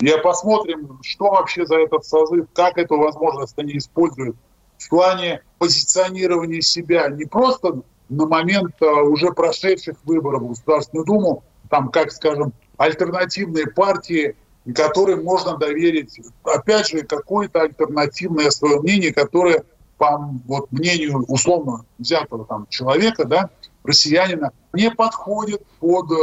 И 0.00 0.12
посмотрим, 0.22 1.00
что 1.02 1.30
вообще 1.30 1.66
за 1.66 1.76
этот 1.76 2.04
созыв, 2.04 2.46
как 2.52 2.76
эту 2.78 2.98
возможность 2.98 3.54
они 3.58 3.78
используют 3.78 4.36
в 4.76 4.88
плане 4.90 5.42
позиционирования 5.58 6.60
себя 6.60 7.08
не 7.08 7.24
просто 7.24 7.82
на 8.08 8.26
момент 8.26 8.74
а, 8.80 9.02
уже 9.02 9.32
прошедших 9.32 9.96
выборов 10.04 10.42
в 10.42 10.48
Государственную 10.48 11.04
Думу, 11.04 11.44
там, 11.68 11.90
как, 11.90 12.10
скажем, 12.12 12.52
альтернативные 12.76 13.66
партии, 13.66 14.36
которым 14.74 15.24
можно 15.24 15.56
доверить, 15.56 16.20
опять 16.44 16.88
же, 16.88 17.02
какое-то 17.02 17.62
альтернативное 17.62 18.50
свое 18.50 18.80
мнение, 18.80 19.12
которое, 19.12 19.64
по 19.98 20.18
вот, 20.46 20.70
мнению 20.70 21.24
условно 21.26 21.84
взятого 21.98 22.44
там 22.44 22.66
человека, 22.68 23.24
да, 23.24 23.50
россиянина 23.84 24.52
не 24.72 24.90
подходит 24.90 25.64
под 25.80 26.10
э, 26.10 26.14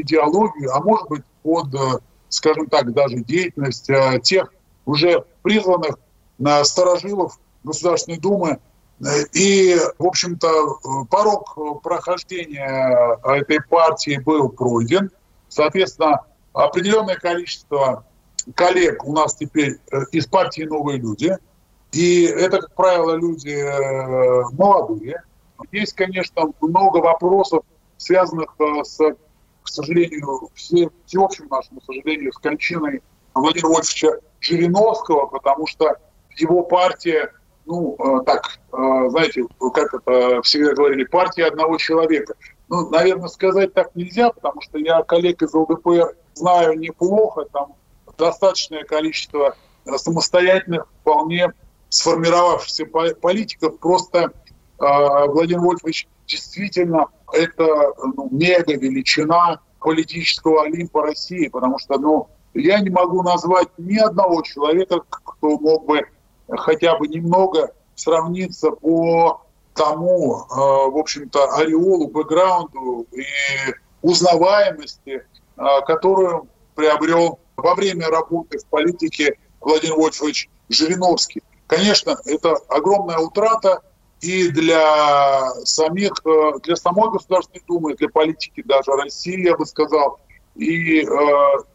идеологию, 0.00 0.74
а 0.74 0.80
может 0.80 1.08
быть 1.08 1.22
под, 1.42 1.74
э, 1.74 1.98
скажем 2.28 2.66
так, 2.66 2.92
даже 2.92 3.16
деятельность 3.16 3.90
э, 3.90 4.20
тех 4.22 4.52
уже 4.86 5.24
призванных 5.42 5.98
на 6.38 6.64
сторожилов 6.64 7.38
Государственной 7.64 8.18
Думы. 8.18 8.58
И, 9.32 9.76
в 9.98 10.06
общем-то, 10.06 11.06
порог 11.10 11.82
прохождения 11.82 13.18
этой 13.24 13.62
партии 13.62 14.20
был 14.24 14.48
пройден. 14.48 15.10
Соответственно, 15.48 16.24
определенное 16.52 17.16
количество 17.16 18.04
коллег 18.54 19.04
у 19.04 19.12
нас 19.12 19.36
теперь 19.36 19.78
из 20.10 20.26
партии 20.26 20.62
«Новые 20.62 20.98
люди». 20.98 21.36
И 21.92 22.24
это, 22.24 22.58
как 22.58 22.74
правило, 22.74 23.14
люди 23.14 23.56
молодые, 24.52 25.22
есть, 25.72 25.94
конечно, 25.94 26.52
много 26.60 26.98
вопросов, 26.98 27.64
связанных 27.96 28.54
э, 28.58 28.84
с, 28.84 28.98
к 28.98 29.68
сожалению, 29.68 30.48
все, 30.54 30.90
всеобщему 31.04 31.48
нашему 31.48 31.80
сожалению, 31.80 32.32
с 32.32 32.38
кончиной 32.38 33.02
Владимира 33.34 33.68
Вольфовича 33.68 34.20
Жириновского, 34.40 35.26
потому 35.26 35.66
что 35.66 35.96
его 36.36 36.62
партия, 36.62 37.32
ну, 37.68 37.96
э, 37.98 38.24
так, 38.24 38.58
э, 38.72 39.10
знаете, 39.10 39.44
как 39.74 39.92
это 39.92 40.40
всегда 40.42 40.72
говорили, 40.72 41.04
партия 41.04 41.44
одного 41.44 41.76
человека. 41.76 42.34
Ну, 42.68 42.88
наверное, 42.88 43.28
сказать 43.28 43.74
так 43.74 43.94
нельзя, 43.94 44.30
потому 44.30 44.62
что 44.62 44.78
я 44.78 45.02
коллег 45.02 45.42
из 45.42 45.52
ЛДПР 45.52 46.16
знаю 46.32 46.78
неплохо, 46.78 47.44
там 47.52 47.74
достаточное 48.16 48.84
количество 48.84 49.54
самостоятельных, 49.96 50.88
вполне 51.00 51.52
сформировавшихся 51.90 52.86
политиков. 52.86 53.78
Просто 53.78 54.32
Владимир 54.78 55.60
Вольфович 55.60 56.08
действительно 56.26 57.06
это 57.32 57.92
ну, 58.16 58.28
мега 58.30 58.76
величина 58.76 59.60
политического 59.80 60.64
Олимпа 60.64 61.02
России, 61.02 61.48
потому 61.48 61.78
что 61.78 61.98
ну, 61.98 62.28
я 62.54 62.80
не 62.80 62.90
могу 62.90 63.22
назвать 63.22 63.68
ни 63.78 63.96
одного 63.96 64.42
человека, 64.42 65.00
кто 65.08 65.58
мог 65.58 65.86
бы 65.86 66.02
хотя 66.48 66.96
бы 66.96 67.08
немного 67.08 67.72
сравниться 67.94 68.70
по 68.70 69.42
тому, 69.74 70.44
а, 70.50 70.88
в 70.88 70.96
общем-то, 70.96 71.54
ореолу, 71.54 72.08
бэкграунду 72.08 73.06
и 73.12 73.24
узнаваемости, 74.02 75.24
а, 75.56 75.80
которую 75.82 76.48
приобрел 76.74 77.38
во 77.56 77.74
время 77.74 78.08
работы 78.08 78.58
в 78.58 78.66
политике 78.66 79.36
Владимир 79.60 79.96
Вольфович 79.96 80.48
Жириновский. 80.68 81.42
Конечно, 81.66 82.18
это 82.24 82.56
огромная 82.68 83.18
утрата, 83.18 83.82
и 84.20 84.48
для 84.48 85.50
самих, 85.64 86.12
э, 86.24 86.52
для 86.64 86.76
самой 86.76 87.10
Государственной 87.10 87.62
Думы, 87.68 87.94
для 87.94 88.08
политики 88.08 88.62
даже 88.66 88.90
России, 88.92 89.44
я 89.44 89.56
бы 89.56 89.64
сказал, 89.64 90.18
и 90.56 91.02
э, 91.02 91.06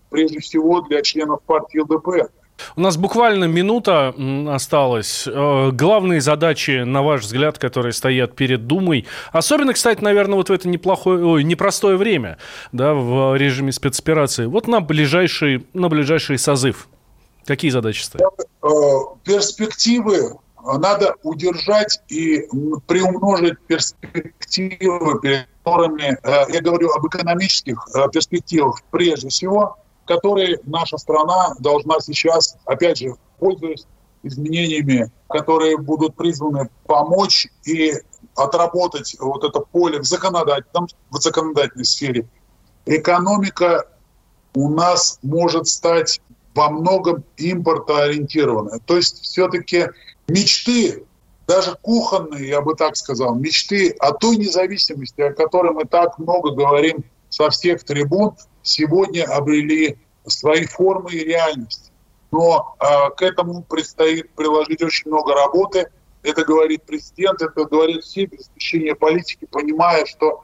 прежде 0.10 0.40
всего 0.40 0.82
для 0.82 1.02
членов 1.02 1.42
партии 1.44 1.80
ЛДПР. 1.80 2.30
У 2.76 2.82
нас 2.82 2.98
буквально 2.98 3.46
минута 3.46 4.14
осталась. 4.50 5.28
Э, 5.28 5.72
главные 5.72 6.22
задачи, 6.22 6.84
на 6.84 7.02
ваш 7.02 7.22
взгляд, 7.22 7.58
которые 7.58 7.94
стоят 7.94 8.36
перед 8.36 8.68
Думой, 8.68 9.06
особенно, 9.32 9.74
кстати, 9.74 10.02
наверное, 10.02 10.36
вот 10.36 10.50
в 10.50 10.52
это 10.52 10.68
неплохое, 10.68 11.24
ой, 11.26 11.44
непростое 11.44 11.98
время, 11.98 12.38
да, 12.72 12.94
в 12.94 13.36
режиме 13.36 13.72
спецоперации, 13.72 14.46
вот 14.46 14.68
на 14.68 14.82
ближайший, 14.82 15.66
на 15.74 15.90
ближайший 15.90 16.38
созыв. 16.38 16.88
Какие 17.46 17.72
задачи 17.72 18.04
стоят? 18.04 18.32
Перспективы 19.24 20.38
надо 20.64 21.16
удержать 21.24 22.00
и 22.08 22.48
приумножить 22.88 23.60
перспективы, 23.68 25.20
перед 25.22 25.48
которыми, 25.64 26.18
э, 26.24 26.46
я 26.54 26.62
говорю 26.62 26.90
об 26.92 27.06
экономических 27.08 27.86
э, 27.94 28.10
перспективах 28.12 28.82
прежде 28.92 29.30
всего, 29.30 29.78
которые 30.06 30.60
наша 30.64 30.98
страна 30.98 31.54
должна 31.60 32.00
сейчас, 32.00 32.58
опять 32.66 32.98
же, 32.98 33.16
пользуясь 33.40 33.86
изменениями, 34.24 35.12
которые 35.30 35.78
будут 35.78 36.16
призваны 36.16 36.70
помочь 36.86 37.48
и 37.66 37.94
отработать 38.36 39.16
вот 39.20 39.44
это 39.44 39.60
поле 39.60 40.00
в 40.00 40.06
законодательном, 40.06 40.88
в 41.10 41.18
законодательной 41.18 41.86
сфере. 41.86 42.28
Экономика 42.86 43.86
у 44.56 44.70
нас 44.70 45.20
может 45.22 45.68
стать 45.68 46.22
во 46.56 46.70
многом 46.70 47.24
импортоориентированная. 47.38 48.80
То 48.86 48.96
есть 48.96 49.22
все-таки 49.22 49.88
мечты, 50.28 51.06
даже 51.48 51.76
кухонные, 51.82 52.48
я 52.48 52.62
бы 52.62 52.76
так 52.76 52.96
сказал, 52.96 53.36
мечты 53.36 53.92
о 54.00 54.14
той 54.14 54.38
независимости, 54.38 55.22
о 55.22 55.34
которой 55.34 55.74
мы 55.74 55.86
так 55.86 56.18
много 56.20 56.52
говорим 56.52 57.04
со 57.30 57.50
всех 57.50 57.84
трибун, 57.84 58.36
сегодня 58.64 59.26
обрели 59.26 59.98
свои 60.26 60.66
формы 60.66 61.12
и 61.12 61.24
реальность. 61.24 61.92
Но 62.32 62.76
э, 62.80 62.86
к 63.16 63.22
этому 63.22 63.62
предстоит 63.64 64.32
приложить 64.32 64.82
очень 64.82 65.12
много 65.12 65.36
работы. 65.36 65.92
Это 66.24 66.44
говорит 66.44 66.84
президент, 66.84 67.42
это 67.42 67.66
говорит 67.66 68.04
все 68.04 68.26
без 68.26 68.42
исключения 68.42 68.96
политики, 68.96 69.46
понимая, 69.46 70.06
что 70.06 70.44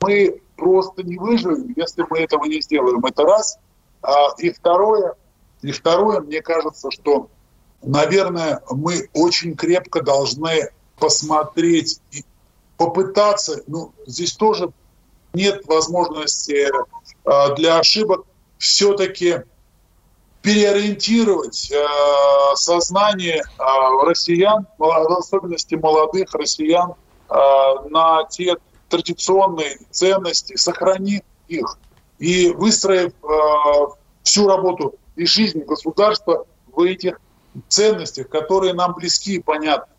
мы 0.00 0.40
просто 0.56 1.02
не 1.02 1.18
выживем, 1.18 1.74
если 1.76 2.06
мы 2.08 2.20
этого 2.20 2.44
не 2.44 2.62
сделаем. 2.62 3.04
Это 3.04 3.24
раз. 3.24 3.58
А, 4.02 4.28
и 4.38 4.50
второе, 4.50 5.14
и 5.60 5.72
второе, 5.72 6.20
мне 6.20 6.40
кажется, 6.40 6.90
что 6.90 7.28
наверное, 7.82 8.62
мы 8.70 9.08
очень 9.12 9.56
крепко 9.56 10.02
должны 10.02 10.70
посмотреть 10.98 12.00
и 12.12 12.24
попытаться, 12.76 13.62
ну, 13.66 13.92
здесь 14.06 14.34
тоже 14.34 14.70
нет 15.32 15.66
возможности 15.66 16.68
э, 16.70 17.54
для 17.56 17.78
ошибок, 17.78 18.26
все-таки 18.58 19.42
переориентировать 20.42 21.70
э, 21.70 21.86
сознание 22.54 23.42
э, 23.42 23.62
россиян, 24.06 24.66
в 24.78 24.84
особенности 25.18 25.74
молодых 25.74 26.34
россиян, 26.34 26.94
на 27.90 28.24
те 28.24 28.56
традиционные 28.88 29.78
ценности, 29.92 30.56
сохранив 30.56 31.22
их 31.46 31.78
и 32.18 32.50
выстроив 32.50 33.12
всю 34.24 34.48
работу 34.48 34.96
и 35.14 35.26
жизнь 35.26 35.60
государства 35.60 36.44
в 36.72 36.80
этих 36.80 37.20
ценностях, 37.68 38.28
которые 38.28 38.72
нам 38.72 38.94
близки 38.94 39.36
и 39.36 39.40
понятны. 39.40 39.94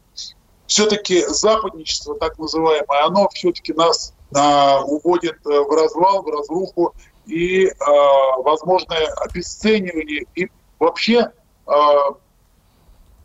Все-таки 0.68 1.26
западничество, 1.26 2.20
так 2.20 2.38
называемое, 2.38 3.06
оно 3.06 3.30
все-таки 3.30 3.72
нас 3.72 4.14
а, 4.36 4.82
уводит 4.84 5.36
э, 5.46 5.50
в 5.50 5.70
развал, 5.70 6.24
в 6.24 6.28
разруху 6.28 6.94
и 7.26 7.68
а, 7.68 8.38
возможное 8.42 9.08
обесценивание 9.18 10.26
и 10.36 10.50
вообще, 10.80 11.32
а, 11.66 12.16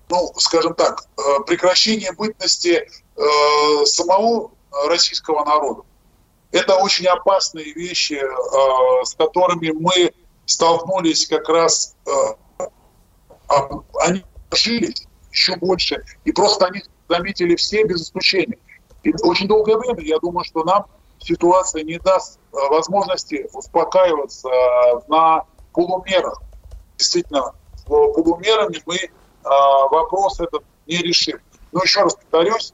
ну, 0.08 0.32
скажем 0.36 0.74
так, 0.74 1.04
э, 1.16 1.44
прекращение 1.46 2.12
бытности 2.12 2.88
а, 3.16 3.86
самого 3.86 4.50
российского 4.88 5.44
народа. 5.44 5.82
Это 6.52 6.76
очень 6.76 7.06
опасные 7.06 7.72
вещи, 7.72 8.20
а, 8.20 9.04
с 9.04 9.14
которыми 9.14 9.70
мы 9.70 10.12
столкнулись 10.46 11.26
как 11.26 11.48
раз 11.48 11.96
а 13.48 13.68
они 14.00 14.24
жились 14.52 15.06
еще 15.30 15.56
больше, 15.56 16.02
и 16.24 16.32
просто 16.32 16.66
они 16.66 16.82
заметили 17.08 17.56
все 17.56 17.84
без 17.84 18.02
исключения. 18.02 18.58
И 19.06 19.14
очень 19.22 19.46
долгое 19.46 19.76
время, 19.76 20.02
я 20.02 20.18
думаю, 20.18 20.44
что 20.44 20.64
нам 20.64 20.86
ситуация 21.20 21.84
не 21.84 21.98
даст 21.98 22.40
э, 22.52 22.56
возможности 22.70 23.48
успокаиваться 23.52 24.48
э, 24.48 25.00
на 25.06 25.44
полумерах. 25.72 26.42
Действительно, 26.98 27.52
полумерами 27.86 28.82
мы 28.84 28.96
э, 28.96 29.08
вопрос 29.44 30.40
этот 30.40 30.64
не 30.88 30.96
решим. 30.96 31.38
Но 31.70 31.82
еще 31.82 32.02
раз 32.02 32.16
повторюсь, 32.16 32.72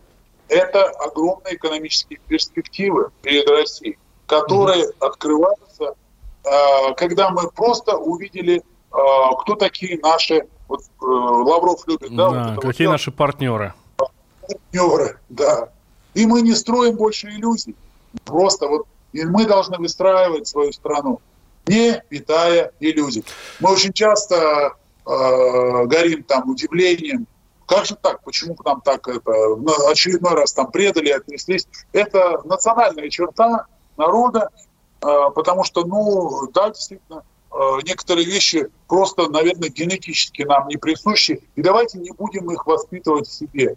это 0.48 0.84
огромные 0.84 1.56
экономические 1.56 2.18
перспективы 2.28 3.10
перед 3.20 3.48
Россией, 3.50 3.98
которые 4.26 4.86
mm-hmm. 4.86 5.06
открываются, 5.06 5.94
когда 6.96 7.30
мы 7.30 7.50
просто 7.50 7.96
увидели, 7.96 8.62
кто 8.90 9.54
такие 9.54 9.98
наши 10.02 10.46
вот 10.68 10.82
Лавров 11.00 11.86
любит, 11.86 12.14
да? 12.14 12.30
да 12.30 12.54
вот 12.54 12.62
какие 12.64 12.86
вот, 12.86 12.92
наши 12.92 13.12
партнеры? 13.12 13.72
Партнеры, 13.96 15.18
да. 15.28 15.70
И 16.14 16.26
мы 16.26 16.42
не 16.42 16.54
строим 16.54 16.96
больше 16.96 17.28
иллюзий. 17.28 17.76
Просто 18.24 18.68
вот 18.68 18.86
и 19.12 19.24
мы 19.24 19.44
должны 19.44 19.76
выстраивать 19.76 20.48
свою 20.48 20.72
страну, 20.72 21.20
не 21.66 22.02
питая 22.08 22.72
иллюзий. 22.80 23.24
Мы 23.60 23.70
очень 23.70 23.92
часто 23.92 24.74
э, 25.06 25.86
горим 25.86 26.22
там 26.22 26.48
удивлением, 26.48 27.26
как 27.66 27.84
же 27.84 27.94
так, 27.94 28.22
почему 28.24 28.54
к 28.54 28.64
нам 28.64 28.80
так 28.80 29.06
это, 29.08 29.32
очередной 29.90 30.32
раз 30.32 30.54
там 30.54 30.70
предали, 30.70 31.10
отнеслись. 31.10 31.66
Это 31.92 32.40
национальная 32.44 33.10
черта 33.10 33.66
народа, 33.98 34.48
э, 35.02 35.06
потому 35.34 35.64
что, 35.64 35.84
ну, 35.84 36.48
да, 36.54 36.70
действительно, 36.70 37.22
Э, 37.52 37.78
некоторые 37.84 38.26
вещи 38.26 38.68
просто, 38.88 39.28
наверное, 39.28 39.68
генетически 39.68 40.42
нам 40.42 40.68
не 40.68 40.76
присущи. 40.76 41.42
И 41.54 41.62
давайте 41.62 41.98
не 41.98 42.10
будем 42.10 42.50
их 42.50 42.66
воспитывать 42.66 43.28
в 43.28 43.32
себе. 43.32 43.76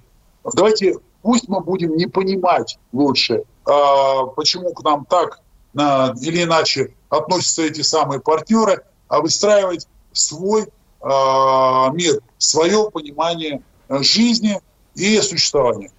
Давайте, 0.54 0.98
пусть 1.26 1.50
мы 1.50 1.60
будем 1.60 1.98
не 1.98 2.06
понимать 2.06 2.78
лучше, 2.94 3.42
почему 3.64 4.74
к 4.76 4.84
нам 4.84 5.06
так 5.06 5.40
или 5.74 6.44
иначе 6.44 6.94
относятся 7.10 7.64
эти 7.64 7.82
самые 7.82 8.20
партнеры, 8.20 8.84
а 9.08 9.22
выстраивать 9.22 9.88
свой 10.14 10.68
мир, 11.02 12.22
свое 12.38 12.92
понимание 12.92 13.64
жизни 13.90 14.62
и 14.94 15.20
существования. 15.20 15.90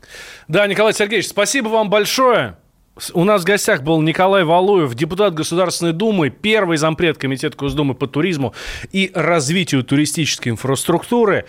Да, 0.47 0.65
Николай 0.69 0.95
Сергеевич, 0.95 1.29
спасибо 1.29 1.71
вам 1.71 1.91
большое. 1.91 2.57
У 3.13 3.25
нас 3.25 3.43
в 3.43 3.45
гостях 3.45 3.83
был 3.83 4.01
Николай 4.03 4.45
Валуев, 4.45 4.95
депутат 4.95 5.35
Государственной 5.35 5.93
Думы, 5.93 6.31
первый 6.31 6.79
зампред 6.79 7.19
Комитета 7.19 7.57
Госдумы 7.57 7.95
по 7.95 8.07
туризму 8.07 8.55
и 8.93 9.11
развитию 9.13 9.83
туристической 9.83 10.53
инфраструктуры 10.53 11.47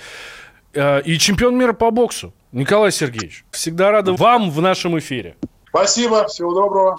и 0.74 1.18
чемпион 1.20 1.58
мира 1.58 1.74
по 1.74 1.92
боксу. 1.92 2.34
Николай 2.52 2.92
Сергеевич, 2.92 3.46
всегда 3.52 3.92
рады 3.92 4.14
вам 4.14 4.50
в 4.52 4.62
нашем 4.62 4.98
эфире. 5.00 5.36
Спасибо, 5.70 6.28
всего 6.28 6.54
доброго. 6.54 6.98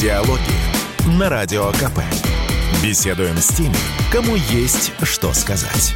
Диалоги 0.00 1.18
на 1.18 1.28
Радио 1.28 1.70
КП. 1.72 2.00
Беседуем 2.82 3.36
с 3.38 3.48
теми, 3.48 3.74
кому 4.12 4.34
есть 4.36 4.92
что 5.02 5.32
сказать. 5.32 5.94